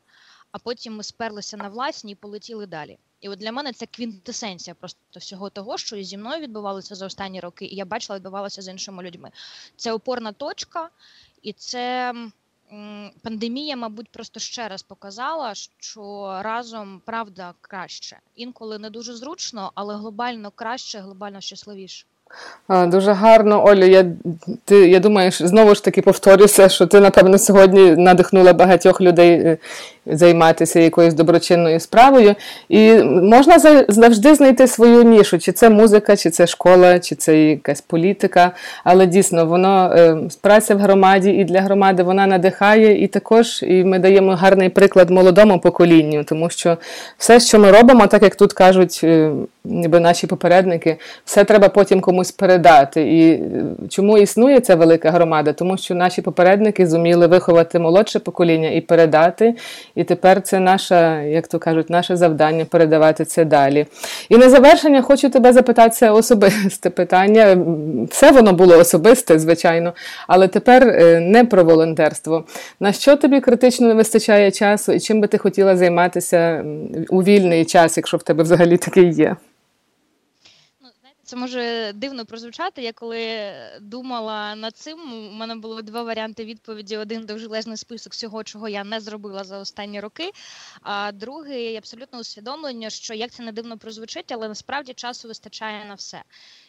а 0.52 0.58
потім 0.58 0.96
ми 0.96 1.02
сперлися 1.02 1.56
на 1.56 1.68
власні 1.68 2.12
і 2.12 2.14
полетіли 2.14 2.66
далі. 2.66 2.98
І 3.20 3.28
от 3.28 3.38
для 3.38 3.52
мене 3.52 3.72
це 3.72 3.86
квінтесенція 3.86 4.74
просто 4.74 5.00
всього 5.12 5.50
того, 5.50 5.78
що 5.78 6.02
зі 6.02 6.16
мною 6.18 6.42
відбувалося 6.42 6.94
за 6.94 7.06
останні 7.06 7.40
роки, 7.40 7.64
і 7.64 7.76
я 7.76 7.84
бачила, 7.84 8.18
відбувалося 8.18 8.62
з 8.62 8.68
іншими 8.68 9.02
людьми. 9.02 9.30
Це 9.76 9.92
опорна 9.92 10.32
точка, 10.32 10.90
і 11.42 11.52
це 11.52 12.14
пандемія, 13.22 13.76
мабуть, 13.76 14.08
просто 14.08 14.40
ще 14.40 14.68
раз 14.68 14.82
показала, 14.82 15.54
що 15.54 16.32
разом 16.42 17.00
правда 17.04 17.54
краще. 17.60 18.16
Інколи 18.36 18.78
не 18.78 18.90
дуже 18.90 19.14
зручно, 19.14 19.72
але 19.74 19.94
глобально 19.94 20.50
краще, 20.54 20.98
глобально 20.98 21.40
щасливіше. 21.40 22.06
Дуже 22.68 23.12
гарно, 23.12 23.66
Олю. 23.66 23.84
Я 23.84 24.06
ти, 24.64 24.88
я 24.88 25.00
думаю, 25.00 25.30
знову 25.30 25.74
ж 25.74 25.84
таки 25.84 26.02
повторюся, 26.02 26.68
що 26.68 26.86
ти, 26.86 27.00
напевно, 27.00 27.38
сьогодні 27.38 27.96
надихнула 27.96 28.52
багатьох 28.52 29.00
людей 29.00 29.30
е, 29.30 29.58
займатися 30.06 30.80
якоюсь 30.80 31.14
доброчинною 31.14 31.80
справою. 31.80 32.34
І 32.68 32.92
можна 33.02 33.58
завжди 33.88 34.34
знайти 34.34 34.66
свою 34.66 35.02
нішу, 35.02 35.38
чи 35.38 35.52
це 35.52 35.70
музика, 35.70 36.16
чи 36.16 36.30
це 36.30 36.46
школа, 36.46 36.98
чи 36.98 37.14
це 37.14 37.38
якась 37.38 37.80
політика. 37.80 38.50
Але 38.84 39.06
дійсно, 39.06 39.46
воно 39.46 39.92
е, 39.96 40.16
праця 40.40 40.74
в 40.74 40.78
громаді 40.78 41.30
і 41.30 41.44
для 41.44 41.60
громади 41.60 42.02
вона 42.02 42.26
надихає, 42.26 43.04
і 43.04 43.06
також 43.06 43.62
і 43.62 43.84
ми 43.84 43.98
даємо 43.98 44.34
гарний 44.34 44.68
приклад 44.68 45.10
молодому 45.10 45.60
поколінню, 45.60 46.24
тому 46.24 46.50
що 46.50 46.76
все, 47.18 47.40
що 47.40 47.58
ми 47.58 47.70
робимо, 47.70 48.06
так 48.06 48.22
як 48.22 48.36
тут 48.36 48.52
кажуть 48.52 49.00
е, 49.04 49.30
ніби 49.64 50.00
наші 50.00 50.26
попередники, 50.26 50.96
все 51.24 51.44
треба 51.44 51.68
потім 51.68 52.00
комусь 52.00 52.32
передати. 52.32 53.02
І 53.02 53.30
е, 53.30 53.40
чому 53.88 54.18
існує 54.18 54.60
ця 54.60 54.74
велика 54.74 55.10
громада? 55.10 55.52
Тому 55.52 55.76
що 55.76 55.94
наші 55.94 56.22
попередники 56.22 56.86
зуміли 56.86 57.26
виховати 57.26 57.78
молодше 57.78 58.18
покоління 58.18 58.70
і 58.70 58.80
передати. 58.80 59.54
І 59.96 60.04
тепер 60.04 60.42
це 60.42 60.60
наше, 60.60 61.24
як 61.28 61.48
то 61.48 61.58
кажуть, 61.58 61.90
наше 61.90 62.16
завдання 62.16 62.64
передавати 62.64 63.24
це 63.24 63.44
далі. 63.44 63.86
І 64.28 64.36
на 64.36 64.50
завершення 64.50 65.02
хочу 65.02 65.30
тебе 65.30 65.52
запитати 65.52 65.90
це 65.90 66.10
особисте 66.10 66.90
питання. 66.90 67.58
Все 68.10 68.30
воно 68.30 68.52
було 68.52 68.78
особисте, 68.78 69.38
звичайно, 69.38 69.94
але 70.28 70.48
тепер 70.48 70.88
е, 70.88 71.20
не 71.20 71.44
про 71.44 71.64
волонтерство. 71.64 72.44
На 72.80 72.92
що 72.92 73.16
тобі 73.16 73.40
критично 73.40 73.88
не 73.88 73.94
вистачає 73.94 74.50
часу, 74.50 74.92
і 74.92 75.00
чим 75.00 75.20
би 75.20 75.28
ти 75.28 75.38
хотіла 75.38 75.76
займатися 75.76 76.64
у 77.08 77.22
вільний 77.22 77.64
час, 77.64 77.96
якщо 77.96 78.16
в 78.16 78.22
тебе 78.22 78.42
взагалі 78.42 78.76
такий 78.76 79.12
є? 79.12 79.36
Це 81.26 81.36
може 81.36 81.92
дивно 81.94 82.26
прозвучати. 82.26 82.82
Я 82.82 82.92
коли 82.92 83.52
думала 83.80 84.54
над 84.54 84.76
цим, 84.76 85.28
у 85.28 85.32
мене 85.32 85.54
було 85.56 85.82
два 85.82 86.02
варіанти 86.02 86.44
відповіді: 86.44 86.96
один 86.96 87.26
довжелезний 87.26 87.76
список 87.76 88.12
всього, 88.12 88.44
чого 88.44 88.68
я 88.68 88.84
не 88.84 89.00
зробила 89.00 89.44
за 89.44 89.58
останні 89.58 90.00
роки. 90.00 90.30
А 90.82 91.12
другий 91.12 91.76
абсолютно 91.76 92.18
усвідомлення, 92.18 92.90
що 92.90 93.14
як 93.14 93.30
це 93.30 93.42
не 93.42 93.52
дивно 93.52 93.78
прозвучить, 93.78 94.32
але 94.32 94.48
насправді 94.48 94.94
часу 94.94 95.28
вистачає 95.28 95.84
на 95.84 95.94
все. 95.94 96.22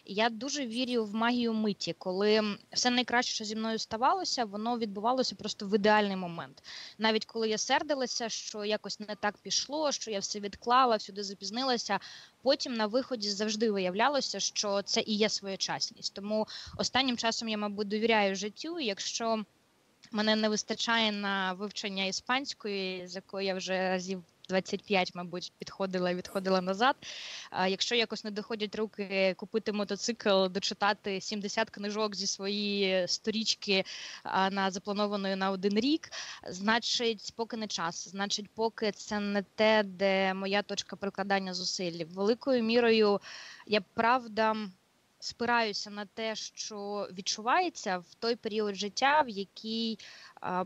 Я 0.10 0.30
дуже 0.30 0.66
вірю 0.66 1.06
в 1.06 1.14
магію 1.14 1.54
миті, 1.54 1.94
коли 1.94 2.58
все 2.74 2.90
найкраще, 2.90 3.34
що 3.34 3.46
зі 3.46 3.56
мною 3.56 3.80
ставалося, 3.80 4.46
воно 4.46 4.78
відбувалося 4.78 5.36
просто 5.36 5.68
в 5.68 5.76
ідеальний 5.76 6.16
момент. 6.16 6.64
Навіть 6.98 7.26
коли 7.26 7.50
я 7.50 7.58
сердилася, 7.58 8.30
що 8.30 8.66
якось 8.66 9.00
не 9.00 9.16
так 9.16 9.38
пішло, 9.38 9.92
що 9.92 10.12
я 10.12 10.20
все 10.20 10.40
відклала, 10.40 10.96
всюди 10.96 11.24
запізнилася. 11.24 12.00
Потім 12.42 12.74
на 12.74 12.88
виході 12.88 13.30
завжди 13.30 13.72
виявлялося, 13.72 14.40
що 14.40 14.82
це 14.82 15.02
і 15.02 15.16
є 15.16 15.30
своєчасність. 15.30 16.14
Тому 16.14 16.48
останнім 16.78 17.18
часом 17.18 17.50
я, 17.50 17.58
мабуть, 17.58 17.88
довіряю 17.88 18.36
життю. 18.36 18.80
Якщо 18.80 19.44
мене 20.12 20.36
не 20.36 20.50
вистачає 20.50 21.12
на 21.12 21.54
вивчення 21.54 22.06
іспанської, 22.06 23.08
з 23.08 23.16
якої 23.16 23.48
я 23.48 23.56
вже 23.56 23.90
разів 23.90 24.24
25, 24.50 25.16
мабуть, 25.16 25.54
підходила 25.58 26.10
і 26.12 26.16
відходила 26.16 26.62
назад. 26.62 26.96
А 27.50 27.68
Якщо 27.68 27.96
якось 27.96 28.24
не 28.24 28.32
доходять 28.32 28.76
руки 28.76 29.34
купити 29.38 29.72
мотоцикл, 29.72 30.46
дочитати 30.46 31.22
70 31.22 31.70
книжок 31.70 32.16
зі 32.16 32.28
своєї 32.28 33.08
сторічки 33.08 33.84
на 34.52 34.72
запланованої 34.72 35.36
на 35.36 35.52
один 35.52 35.80
рік, 35.80 36.10
значить, 36.50 37.34
поки 37.36 37.58
не 37.58 37.68
час. 37.68 38.08
Значить, 38.08 38.50
поки 38.56 38.92
це 38.92 39.20
не 39.20 39.44
те, 39.56 39.84
де 39.84 40.34
моя 40.34 40.62
точка 40.62 40.96
прикладання 40.96 41.54
зусиль. 41.54 42.06
Великою 42.06 42.64
мірою 42.64 43.20
я 43.68 43.82
правда 43.82 44.56
спираюся 45.20 45.90
на 45.90 46.06
те, 46.06 46.36
що 46.36 47.10
відчувається 47.12 47.98
в 47.98 48.14
той 48.20 48.36
період 48.36 48.76
життя, 48.76 49.22
в 49.22 49.30
який 49.30 50.00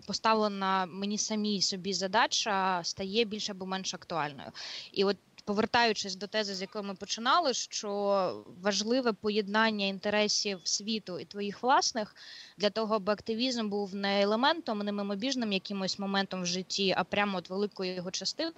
поставлена 0.07 0.85
мені 0.85 1.17
самій 1.17 1.61
собі 1.61 1.93
задача 1.93 2.81
стає 2.83 3.25
більше 3.25 3.51
або 3.51 3.65
менш 3.65 3.93
актуальною. 3.93 4.51
І 4.91 5.03
от 5.03 5.17
повертаючись 5.45 6.15
до 6.15 6.27
тези, 6.27 6.55
з 6.55 6.61
якої 6.61 6.85
ми 6.85 6.95
починали, 6.95 7.53
що 7.53 8.45
важливе 8.61 9.13
поєднання 9.13 9.85
інтересів 9.85 10.61
світу 10.63 11.19
і 11.19 11.25
твоїх 11.25 11.63
власних 11.63 12.15
для 12.57 12.69
того, 12.69 12.95
аби 12.95 13.13
активізм 13.13 13.69
був 13.69 13.95
не 13.95 14.21
елементом, 14.21 14.79
не 14.79 14.91
мимобіжним 14.91 15.53
якимось 15.53 15.99
моментом 15.99 16.41
в 16.41 16.45
житті, 16.45 16.93
а 16.97 17.03
прямо 17.03 17.37
от 17.37 17.49
великою 17.49 17.95
його 17.95 18.11
частиною 18.11 18.55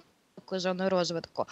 зоною 0.52 0.90
розвитку. 0.90 1.46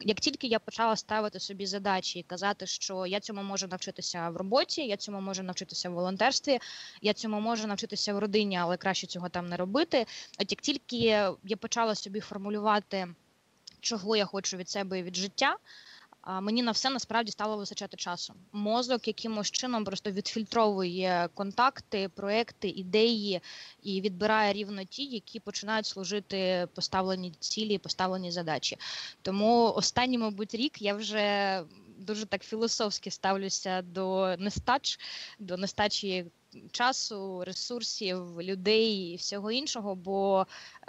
Як 0.00 0.20
тільки 0.20 0.46
я 0.46 0.58
почала 0.58 0.96
ставити 0.96 1.40
собі 1.40 1.66
задачі 1.66 2.18
і 2.18 2.22
казати, 2.22 2.66
що 2.66 3.06
я 3.06 3.20
цьому 3.20 3.42
можу 3.42 3.66
навчитися 3.66 4.30
в 4.30 4.36
роботі, 4.36 4.86
я 4.86 4.96
цьому 4.96 5.20
можу 5.20 5.42
навчитися 5.42 5.90
в 5.90 5.92
волонтерстві, 5.92 6.58
я 7.02 7.12
цьому 7.12 7.40
можу 7.40 7.66
навчитися 7.66 8.14
в 8.14 8.18
родині, 8.18 8.58
але 8.58 8.76
краще 8.76 9.06
цього 9.06 9.28
там 9.28 9.46
не 9.46 9.56
робити. 9.56 10.06
От 10.40 10.52
як 10.52 10.60
тільки 10.60 10.96
я 11.44 11.56
почала 11.60 11.94
собі 11.94 12.20
формулювати, 12.20 13.08
чого 13.80 14.16
я 14.16 14.24
хочу 14.24 14.56
від 14.56 14.68
себе 14.68 14.98
і 14.98 15.02
від 15.02 15.16
життя 15.16 15.56
мені 16.26 16.62
на 16.62 16.70
все 16.70 16.90
насправді 16.90 17.32
стало 17.32 17.56
вистачати 17.56 17.96
часу. 17.96 18.34
Мозок 18.52 19.06
якимось 19.06 19.50
чином 19.50 19.84
просто 19.84 20.10
відфільтровує 20.10 21.28
контакти, 21.34 22.08
проекти, 22.08 22.68
ідеї 22.68 23.40
і 23.82 24.00
відбирає 24.00 24.52
рівно 24.52 24.84
ті, 24.84 25.04
які 25.04 25.40
починають 25.40 25.86
служити 25.86 26.68
поставлені 26.74 27.32
цілі, 27.40 27.78
поставлені 27.78 28.30
задачі. 28.32 28.76
Тому 29.22 29.72
останній, 29.72 30.18
мабуть, 30.18 30.54
рік 30.54 30.82
я 30.82 30.94
вже 30.94 31.62
дуже 31.98 32.26
так 32.26 32.42
філософськи 32.42 33.10
ставлюся 33.10 33.82
до 33.82 34.36
нестач, 34.38 34.98
до 35.38 35.56
нестачі. 35.56 36.26
Часу, 36.70 37.44
ресурсів, 37.44 38.42
людей 38.42 39.12
і 39.12 39.16
всього 39.16 39.50
іншого, 39.50 39.94
бо 39.94 40.46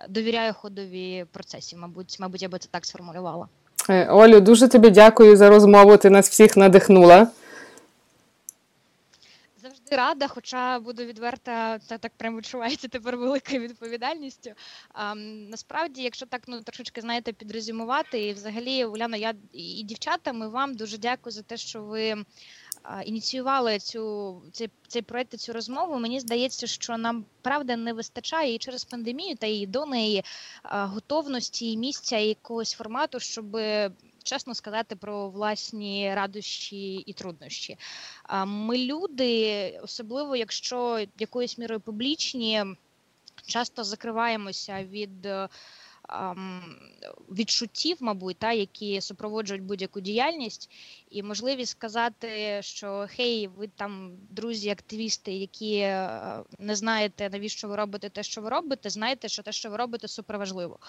довіряю 0.10 0.54
ходові 0.54 1.26
процесів. 1.32 1.80
Мабуть, 1.80 2.20
мабуть, 2.20 2.42
я 2.42 2.50
би 2.50 2.60
це 2.60 2.70
так 2.72 2.86
сформулювала. 2.86 3.50
Е, 3.90 4.08
Олю, 4.10 4.40
дуже 4.40 4.68
тобі 4.68 4.90
дякую 4.90 5.38
за 5.38 5.50
розмову. 5.50 5.98
Ти 5.98 6.10
нас 6.10 6.30
всіх 6.30 6.58
надихнула. 6.58 7.28
Завжди 9.62 9.96
рада, 9.96 10.28
хоча 10.28 10.80
буду 10.80 11.06
відверта, 11.06 11.80
це 11.80 11.98
так 11.98 12.12
прям 12.18 12.38
відчувається 12.38 12.88
тепер 12.88 13.18
великою 13.18 13.62
відповідальністю. 13.62 14.50
А, 14.94 15.16
Насправді, 15.50 16.02
якщо 16.02 16.26
так 16.26 16.42
ну 16.48 16.62
трошечки 16.62 17.02
знаєте, 17.02 17.34
підрезюмувати, 17.34 18.28
і 18.28 18.34
взагалі, 18.34 18.86
Уляна, 18.86 19.18
я 19.18 19.34
і 19.54 19.84
дівчатам, 19.84 20.44
і 20.44 20.48
вам 20.48 20.76
дуже 20.76 20.98
дякую 20.98 21.34
за 21.34 21.42
те, 21.42 21.58
що 21.58 21.82
ви 21.82 22.16
ініціювали 23.06 23.80
цю 23.80 24.42
цей, 24.52 24.70
цей 24.88 25.02
проект 25.02 25.34
і 25.34 25.38
цю 25.38 25.54
розмову. 25.54 26.00
Мені 26.00 26.20
здається, 26.20 26.68
що 26.68 26.98
нам 26.98 27.26
правда 27.42 27.76
не 27.76 27.94
вистачає 27.94 28.56
і 28.56 28.58
через 28.58 28.86
пандемію, 28.86 29.36
та 29.36 29.48
і 29.48 29.66
до 29.66 29.86
неї 29.86 30.24
готовності 30.64 31.72
і 31.72 31.78
місця 31.78 32.18
і 32.18 32.28
якогось 32.28 32.74
формату, 32.74 33.20
щоб. 33.20 33.58
Чесно 34.24 34.56
сказати 34.56 34.96
про 34.96 35.30
власні 35.30 36.16
радощі 36.16 36.96
і 36.96 37.14
труднощі. 37.14 37.78
Ми 38.46 38.78
люди, 38.78 39.80
особливо 39.84 40.36
якщо 40.36 41.06
якоюсь 41.20 41.58
мірою 41.58 41.82
публічні, 41.82 42.64
часто 43.46 43.84
закриваємося 43.84 44.84
від 44.84 45.28
відчуттів, 47.30 47.98
мабуть, 48.00 48.38
та 48.38 48.52
які 48.52 49.02
супроводжують 49.02 49.64
будь-яку 49.64 50.00
діяльність, 50.00 50.72
і 51.10 51.24
можливість 51.24 51.72
сказати, 51.72 52.60
що 52.64 53.08
хей, 53.10 53.48
ви 53.48 53.68
там 53.68 54.18
друзі, 54.30 54.70
активісти, 54.70 55.32
які 55.32 55.76
е, 55.76 56.44
не 56.60 56.76
знаєте, 56.76 57.30
навіщо 57.30 57.68
ви 57.68 57.76
робите 57.76 58.10
те, 58.10 58.24
що 58.24 58.42
ви 58.42 58.50
робите, 58.50 58.90
знаєте, 58.90 59.28
що 59.28 59.44
те, 59.44 59.52
що 59.52 59.70
ви 59.70 59.78
робите, 59.78 60.08
суперважливо. 60.08 60.80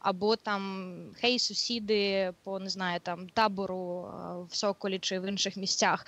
Або 0.00 0.36
там 0.36 0.96
хей, 1.20 1.38
сусіди 1.38 2.32
по 2.42 2.58
не 2.58 2.70
знаю, 2.70 3.00
там 3.00 3.28
табору 3.28 4.06
е, 4.06 4.46
в 4.50 4.56
Соколі 4.56 4.98
чи 4.98 5.20
в 5.20 5.28
інших 5.28 5.56
місцях. 5.56 6.06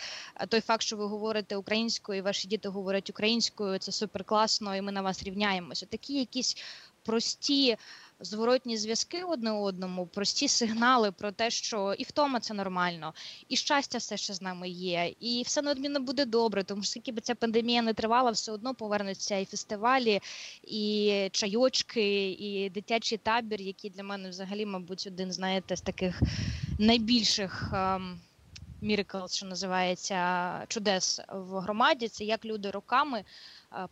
Той 0.49 0.61
факт, 0.61 0.83
що 0.83 0.97
ви 0.97 1.07
говорите 1.07 1.57
українською, 1.57 2.19
і 2.19 2.23
ваші 2.23 2.49
діти 2.49 2.69
говорять 2.69 3.11
українською, 3.11 3.79
це 3.79 3.93
супер 3.93 4.25
класно, 4.25 4.77
і 4.77 4.83
ми 4.83 4.93
на 4.93 5.03
вас 5.03 5.23
рівняємося. 5.23 5.87
Такі 5.87 6.19
якісь 6.19 6.57
прості 7.03 7.77
зворотні 8.21 8.77
зв'язки 8.77 9.23
одне 9.23 9.53
одному, 9.53 10.07
прості 10.07 10.49
сигнали 10.49 11.13
про 11.13 11.33
те, 11.33 11.51
що 11.51 11.95
і 11.99 12.05
втома 12.05 12.41
це 12.41 12.55
нормально, 12.55 13.15
і 13.49 13.57
щастя 13.57 13.99
все 13.99 14.17
ще 14.17 14.35
з 14.35 14.43
нами 14.43 14.69
є, 14.69 15.15
і 15.21 15.43
все 15.47 15.63
неодмінно 15.63 16.01
буде 16.01 16.25
добре. 16.25 16.65
Тому 16.65 16.83
що 16.83 16.91
скільки 16.91 17.13
б 17.13 17.21
ця 17.21 17.35
пандемія 17.35 17.83
не 17.83 17.95
тривала, 17.95 18.31
все 18.31 18.53
одно 18.53 18.75
повернуться 18.75 19.37
і 19.37 19.45
фестивалі, 19.45 20.21
і 20.63 21.29
чайочки, 21.33 22.31
і 22.31 22.71
дитячий 22.71 23.19
табір, 23.19 23.61
який 23.61 23.91
для 23.91 24.03
мене 24.03 24.29
взагалі, 24.29 24.67
мабуть, 24.67 25.07
один 25.07 25.33
знаєте, 25.33 25.77
з 25.77 25.81
таких 25.81 26.23
найбільших. 26.79 27.73
Мірикл, 28.81 29.27
що 29.31 29.47
називається 29.47 30.65
чудес 30.69 31.21
в 31.29 31.59
громаді, 31.59 32.09
це 32.09 32.25
як 32.25 32.45
люди 32.45 32.71
роками 32.71 33.25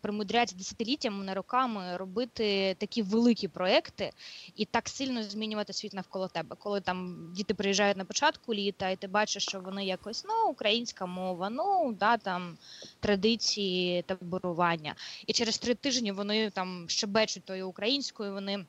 примудряються 0.01 0.57
десятиліттями, 0.57 1.25
не 1.25 1.35
роками 1.35 1.97
робити 1.97 2.77
такі 2.79 3.03
великі 3.03 3.49
проекти 3.49 4.13
і 4.57 4.65
так 4.65 4.89
сильно 4.89 5.23
змінювати 5.23 5.73
світ 5.73 5.95
навколо 5.95 6.29
тебе. 6.29 6.57
Коли 6.59 6.81
там 6.81 7.29
діти 7.37 7.55
приїжджають 7.55 7.97
на 7.97 8.05
початку 8.05 8.55
літа, 8.55 8.91
і 8.91 8.97
ти 8.97 9.07
бачиш, 9.07 9.43
що 9.43 9.61
вони 9.61 9.87
якось 9.87 10.25
ну 10.25 10.51
українська 10.51 11.07
мова, 11.07 11.51
ну 11.51 11.93
да 12.01 12.17
там 12.17 12.59
традиції 13.01 14.03
таборування. 14.03 14.95
І 15.27 15.33
через 15.33 15.59
три 15.59 15.75
тижні 15.75 16.13
вони 16.13 16.51
там 16.51 16.85
щебечуть 16.89 17.45
тою 17.45 17.69
українською. 17.69 18.33
Вони. 18.33 18.65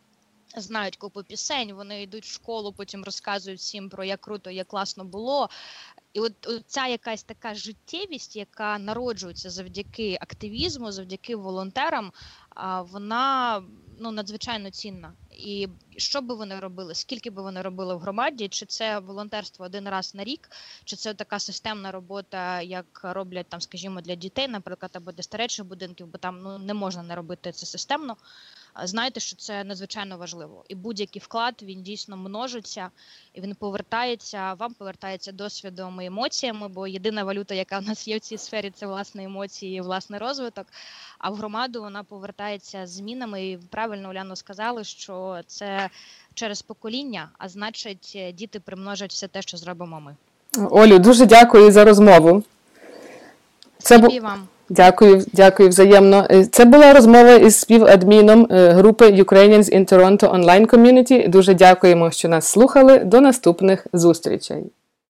Знають 0.56 0.98
купу 0.98 1.24
пісень, 1.24 1.74
вони 1.74 2.02
йдуть 2.02 2.26
в 2.26 2.34
школу, 2.34 2.74
потім 2.74 3.04
розказують 3.04 3.60
всім 3.60 3.90
про 3.90 4.04
як 4.04 4.22
круто, 4.22 4.50
як 4.50 4.68
класно 4.68 5.06
було. 5.06 5.50
І 6.14 6.20
от 6.20 6.34
ця 6.68 6.88
якась 6.88 7.24
така 7.24 7.56
життєвість, 7.56 8.36
яка 8.36 8.80
народжується 8.80 9.50
завдяки 9.50 10.18
активізму, 10.22 10.92
завдяки 10.92 11.36
волонтерам, 11.36 12.12
вона 12.92 13.64
ну 14.00 14.12
надзвичайно 14.12 14.72
цінна. 14.72 15.14
І 15.32 15.68
що 15.98 16.22
би 16.22 16.36
вони 16.36 16.60
робили, 16.60 16.96
скільки 16.96 17.30
би 17.30 17.42
вони 17.42 17.62
робили 17.62 17.96
в 17.96 18.00
громаді, 18.00 18.48
чи 18.48 18.66
це 18.66 19.00
волонтерство 19.00 19.66
один 19.66 19.90
раз 19.90 20.16
на 20.16 20.24
рік, 20.24 20.50
чи 20.84 20.96
це 20.96 21.14
така 21.14 21.40
системна 21.40 21.92
робота, 21.92 22.62
як 22.62 23.02
роблять 23.04 23.50
там, 23.50 23.62
скажімо, 23.62 24.02
для 24.02 24.16
дітей, 24.16 24.48
наприклад, 24.48 24.92
або 24.94 25.12
для 25.12 25.24
старечих 25.24 25.66
будинків, 25.66 26.08
бо 26.08 26.18
там 26.18 26.40
ну 26.42 26.58
не 26.58 26.74
можна 26.74 27.04
не 27.04 27.16
робити 27.16 27.52
це 27.52 27.66
системно. 27.66 28.18
Знайте, 28.84 29.20
що 29.20 29.36
це 29.36 29.64
надзвичайно 29.64 30.18
важливо, 30.18 30.64
і 30.70 30.76
будь-який 30.76 31.22
вклад 31.22 31.56
він 31.62 31.84
дійсно 31.84 32.18
множиться 32.18 32.90
і 33.34 33.42
він 33.42 33.56
повертається. 33.56 34.54
Вам 34.54 34.74
повертається 34.74 35.32
досвідом 35.32 36.02
і 36.02 36.06
емоціями, 36.06 36.68
бо 36.68 36.88
єдина 36.88 37.24
валюта, 37.24 37.56
яка 37.56 37.80
в 37.80 37.84
нас 37.84 38.08
є 38.08 38.18
в 38.18 38.20
цій 38.20 38.38
сфері, 38.38 38.72
це 38.76 38.88
власне 38.88 39.24
емоції, 39.24 39.78
і 39.78 39.82
власний 39.82 40.20
розвиток. 40.20 40.68
А 41.20 41.30
в 41.30 41.36
громаду 41.36 41.82
вона 41.82 42.04
повертається 42.04 42.88
змінами. 42.88 43.48
І 43.48 43.58
правильно 43.58 44.10
Уляно 44.10 44.36
сказали, 44.36 44.84
що 44.84 45.42
це 45.48 45.90
через 46.34 46.62
покоління, 46.62 47.30
а 47.38 47.50
значить, 47.50 48.18
діти 48.34 48.60
примножать 48.60 49.12
все 49.12 49.28
те, 49.28 49.42
що 49.42 49.58
зробимо 49.58 50.02
ми. 50.02 50.16
Олю, 50.72 51.00
дуже 51.00 51.26
дякую 51.26 51.72
за 51.72 51.86
розмову. 51.86 52.44
Це 53.78 53.98
бу... 53.98 54.20
вам. 54.20 54.48
Дякую, 54.70 55.26
дякую 55.34 55.70
взаємно. 55.70 56.28
Е, 56.32 56.46
це 56.46 56.66
була 56.66 56.94
розмова 56.94 57.34
із 57.34 57.56
співадміном 57.56 58.48
е, 58.52 58.70
групи 58.70 59.06
Ukrainians 59.06 59.76
in 59.76 59.94
Toronto 59.94 60.36
Online 60.36 60.68
Community. 60.68 61.30
Дуже 61.30 61.54
дякуємо, 61.54 62.12
що 62.12 62.30
нас 62.30 62.48
слухали. 62.48 63.00
До 63.00 63.22
наступних 63.22 63.88
зустрічей. 63.94 64.64